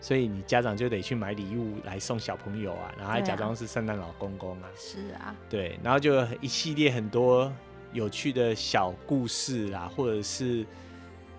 [0.00, 4.68] 所以你家长就得去买礼物来送小朋友啊，然后还假装是圣诞老公公啊。
[4.74, 5.36] 是啊。
[5.50, 7.52] 对，然后就一系列很多。
[7.92, 10.64] 有趣的小故事啦，或者是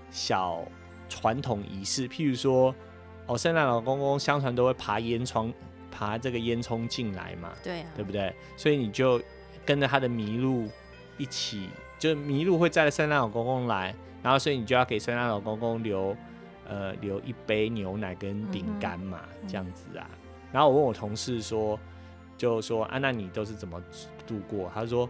[0.09, 0.61] 小
[1.07, 2.75] 传统仪式，譬如说，
[3.25, 5.53] 哦，圣诞老公公相传都会爬烟囱，
[5.89, 8.33] 爬这个烟囱进来嘛，对啊，对不对？
[8.57, 9.21] 所以你就
[9.65, 10.67] 跟着他的麋鹿
[11.17, 16.15] 一起，就麋鹿会载着圣诞老公公来，然后所以你就要给圣诞老公公留
[16.67, 20.09] 呃留一杯牛奶跟饼干嘛，嗯、这样子啊。
[20.51, 21.79] 然后我问我同事说，
[22.37, 23.81] 就说啊，那你都是怎么
[24.27, 24.69] 度过？
[24.73, 25.09] 他说。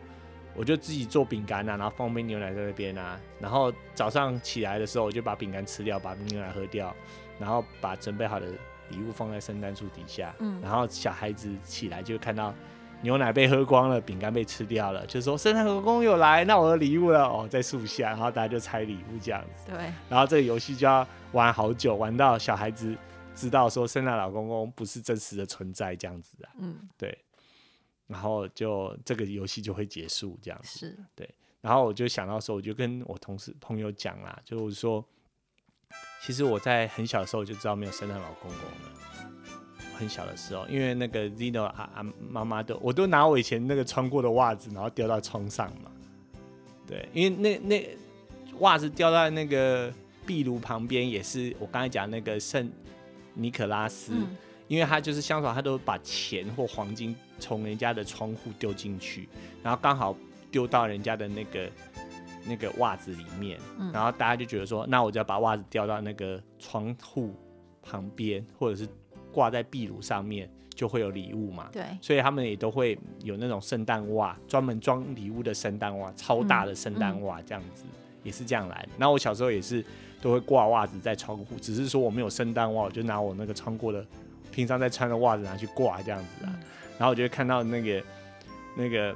[0.56, 6.94] 我就自己做饼干啊，然后放杯牛奶在那边啊，然后早上起来的时候，我就把饼干吃掉，把牛奶喝掉，
[7.40, 8.48] 然后把准备好的
[8.90, 12.54] 礼物放在圣诞树底下，嗯，然后小孩子起来就看到
[13.02, 17.24] 牛奶被喝光了，饼干被吃掉了，就说圣诞老公公有来，那我的礼物了。
[17.24, 22.96] 哦，在树下，然后大家就拆礼物这样子，对，然后这个游戏就要玩好久，玩到小孩子
[23.34, 27.18] 知道说圣诞老公公不是真实的存在这样子啊，嗯，对。
[28.12, 31.30] 然后就这个游戏就会结束，这样子是对。
[31.62, 35.04] 然后我就想到说，我就跟我同事朋友讲啦，就是说，
[36.22, 39.00] 其实我在很小的时候就知道没有圣诞老公公了，
[39.96, 45.92] 很小的时候，因为那个 Zino 啊啊妈妈都，我都拿我以前那个穿过的袜子，然后掉到窗上嘛。
[46.88, 47.98] 对，因为那那
[48.60, 49.94] 袜子掉在那个
[50.26, 52.70] 壁炉旁边，也是我刚才讲那个圣
[53.36, 54.36] 尼可拉斯，嗯、
[54.68, 59.28] 因为他就是相传他都把钱或黄金从人家的窗户丢进去，
[59.62, 60.16] 然后刚好
[60.50, 61.70] 丢到人家的那个
[62.46, 67.36] 那个袜子里面，嗯、然后大家就觉得说，那我就要把袜子掉到那个窗户
[67.82, 68.88] 旁边，或者是
[69.34, 70.50] 挂在壁炉上面。
[70.74, 78.88] 就会有礼物嘛，对，所以他们也都会有那种圣诞袜，专门装礼物的圣诞袜，超大的圣诞袜这样子，嗯嗯、也是这样来。
[78.98, 79.86] 然后我小时候也是
[80.22, 84.04] 都会挂袜子在窗户，只是说我没有圣诞袜，我就拿我那个穿过的
[84.50, 86.50] 平常在穿的袜子拿去挂这样子啊。
[86.52, 86.60] 嗯、
[87.02, 88.04] 然后我就会看到那个
[88.76, 89.12] 那个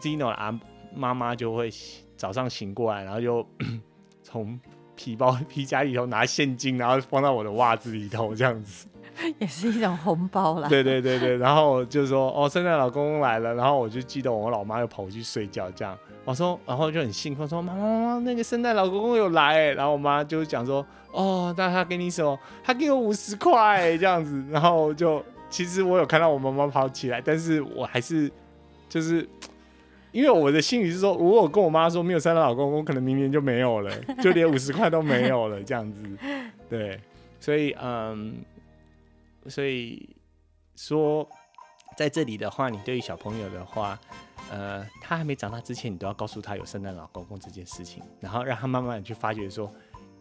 [0.00, 0.56] Zino 阿
[0.94, 1.68] 妈妈就会
[2.16, 3.44] 早上醒过来，然后就
[4.22, 4.56] 从
[4.94, 8.86] 皮包皮夹里头拿现金，然后放到我的袜子里头这样子。
[9.40, 10.68] 也是一种红包啦。
[10.68, 22.38] 对对对对，然后就说哦，圣诞老公公来了，然后我就记得我老妈又跑回去睡觉，这样我说，然后就很兴奋说妈妈妈妈，那个圣诞老公公有来，然后我妈就讲说哦，那他给你什么？
[22.62, 25.20] 他给我五十块这样子，然后就
[25.50, 28.30] 其实我有看到我妈妈跑起来，但是我还是
[28.88, 29.28] 就是
[30.12, 36.02] 因为我的心里是说，如果跟我妈说没有圣诞老公公，可能明年就没有了， 就连五十块都没有了这样子，
[36.68, 37.00] 对，
[37.40, 38.36] 所以嗯。
[39.46, 40.14] 所以
[40.76, 41.26] 说，
[41.96, 43.98] 在这里的话，你对于小朋友的话，
[44.50, 49.72] 呃，他还没长大之前，你都要告诉他有圣诞老公公这件事情，然后让他慢慢去发觉说，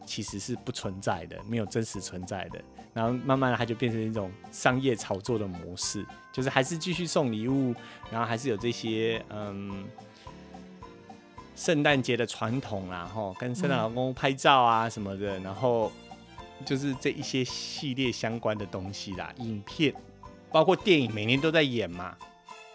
[0.08, 2.60] 其实是不存在的，没有真实存在的。
[2.94, 6.04] 然后慢慢的，它就变成一种商业炒作的模式，
[6.34, 7.76] 就是还是继续送礼物，
[8.10, 9.86] 然后还是有这些嗯，
[11.56, 15.92] 圣诞节的传统，啦，吼跟圣诞老公公拍照啊什么的，然后。
[16.66, 19.94] 就是这一些系列相关的东西啦，影片，
[20.52, 22.18] 包括电影，每年都在演嘛，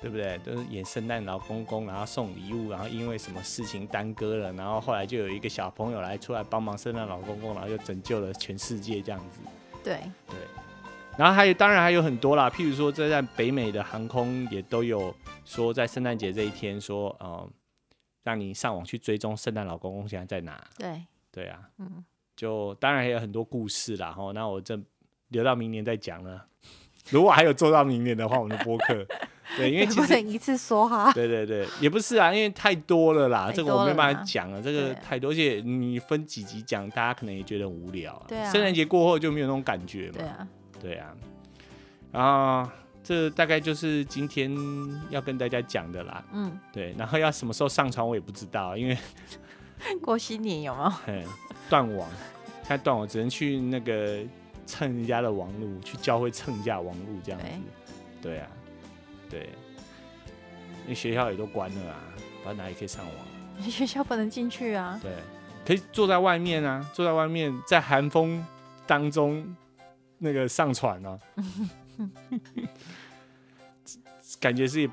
[0.03, 0.37] 对不对？
[0.39, 9.41] 都是演圣诞老公公，然后送礼物，然后因为什么事情耽搁了，然后后来就有一个小朋友来出来帮忙圣诞老公公，然后就拯救了全世界这样子。
[9.85, 10.37] 对对，
[11.17, 17.49] 然后还有，当然还有很多啦，譬如说，这在北美的航空也都有说，在圣诞节这一天说，呃，
[18.25, 20.63] 让你上网去追踪圣诞老公公现在在哪。
[20.77, 22.05] 对对啊，嗯。
[22.35, 24.77] 就当然还有很多故事啦，哈，那我这
[25.29, 26.47] 留到明年再讲了。
[27.11, 29.07] 如果还有做到明年的话，我们的播客，
[29.57, 31.13] 对，因为其实不能一次说哈。
[31.15, 38.21] 对对对，也不是啊，因为太多了啦，了这个我没办法讲了，这个太多，而且你分几集讲，大家可能也觉得很无聊。
[38.29, 38.51] 对啊。
[38.51, 40.15] 圣诞节过后就没有那种感觉嘛。
[40.19, 40.49] 对啊。
[40.81, 41.15] 对啊。
[42.11, 42.71] 然后
[43.03, 44.55] 这大概就是今天
[45.11, 46.25] 要跟大家讲的啦。
[46.33, 46.59] 嗯。
[46.73, 48.97] 对，然后要什么时候上传我也不知道，因为
[50.01, 50.93] 过新年有没有？
[51.09, 51.25] 嗯。
[51.69, 52.09] 断网，
[52.63, 54.19] 现在断网，只能去那个
[54.67, 57.47] 蹭人家的网路，去教会蹭一下网路这样子。
[58.21, 58.47] 对啊，
[59.33, 59.49] 对，
[60.83, 63.27] 因为学校也都关了啊，不知道哪里可以上网。
[63.71, 65.01] 学校不能进去啊。
[65.03, 65.11] 对，
[65.67, 68.45] 可以坐在外面啊，坐在外面，在寒风
[68.87, 69.57] 当中
[70.19, 71.19] 那个上传啊，
[74.39, 74.89] 感觉是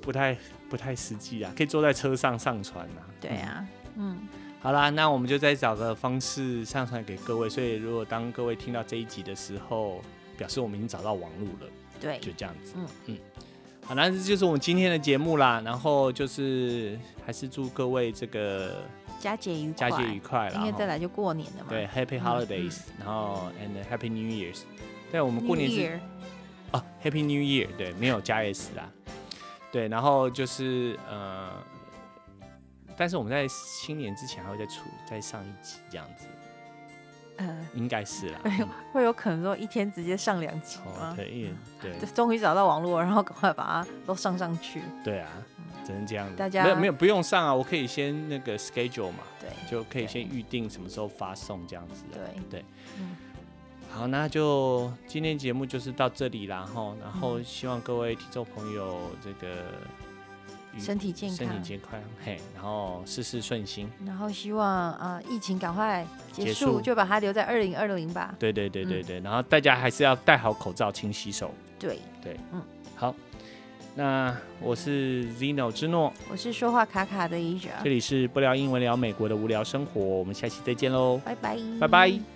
[0.00, 0.36] 不太
[0.68, 1.52] 不太实际啊。
[1.56, 3.06] 可以坐在车上上传啊。
[3.20, 3.66] 对啊，
[3.96, 4.18] 嗯。
[4.60, 7.48] 好啦，那我们就再找个方式上传给各位。
[7.48, 10.02] 所以，如果当各位听到这一集的时候，
[10.36, 11.70] 表示我们已经找到网路了。
[12.00, 12.72] 对，就这样子。
[12.74, 13.18] 嗯嗯。
[13.86, 15.62] 好，那这就是我们今天的节目啦。
[15.64, 18.82] 然后就是还是祝各位这个
[19.20, 20.60] 佳节愉快，佳节愉快啦。
[20.60, 21.66] 因为再来就过年了嘛。
[21.68, 24.62] 对，Happy Holidays，嗯、然后 and Happy New Year's。
[25.12, 26.00] 对，我们过年是 Year
[26.72, 27.68] 哦，Happy New Year。
[27.78, 28.90] 对，没有加 S 啦。
[29.70, 31.52] 对，然后就是呃。
[32.98, 36.26] 但是我们在新年之前还会再出再上一集这样子，
[37.36, 41.12] 呃，应该是啦，会有会有可能说一天直接上两集吗？
[41.16, 44.82] 对，一对，终于找到网络，然后赶快把它都上上去。
[45.04, 45.28] 对啊，
[45.84, 46.36] 只能这样子。
[46.36, 52.04] 大家没有没有不用上啊，我可以先那个 schedule 嘛，对，就可以先预定什么时候发送这样子。
[52.12, 52.64] 对对，
[52.98, 53.16] 嗯，
[53.90, 59.64] 好，那就今天节目就是到这里啦，哈，然后希望各位听众朋友这个。
[60.78, 68.34] 身体健康，身体健康，嘿，然后事事顺心，然后希望啊、呃，疫情赶快结束，就把它留在二零二零吧。
[68.38, 71.50] 对对对对对，嗯、然后大家还是要戴好口罩，勤洗手。
[71.78, 71.98] 对。
[72.22, 72.60] 对，嗯，
[72.96, 73.14] 好，
[73.94, 82.35] 那我是 Zeno 之诺，我是说话卡卡的 Asia，这里是不聊英文聊美国的无聊生活，我们下期再见喽，拜拜，拜拜。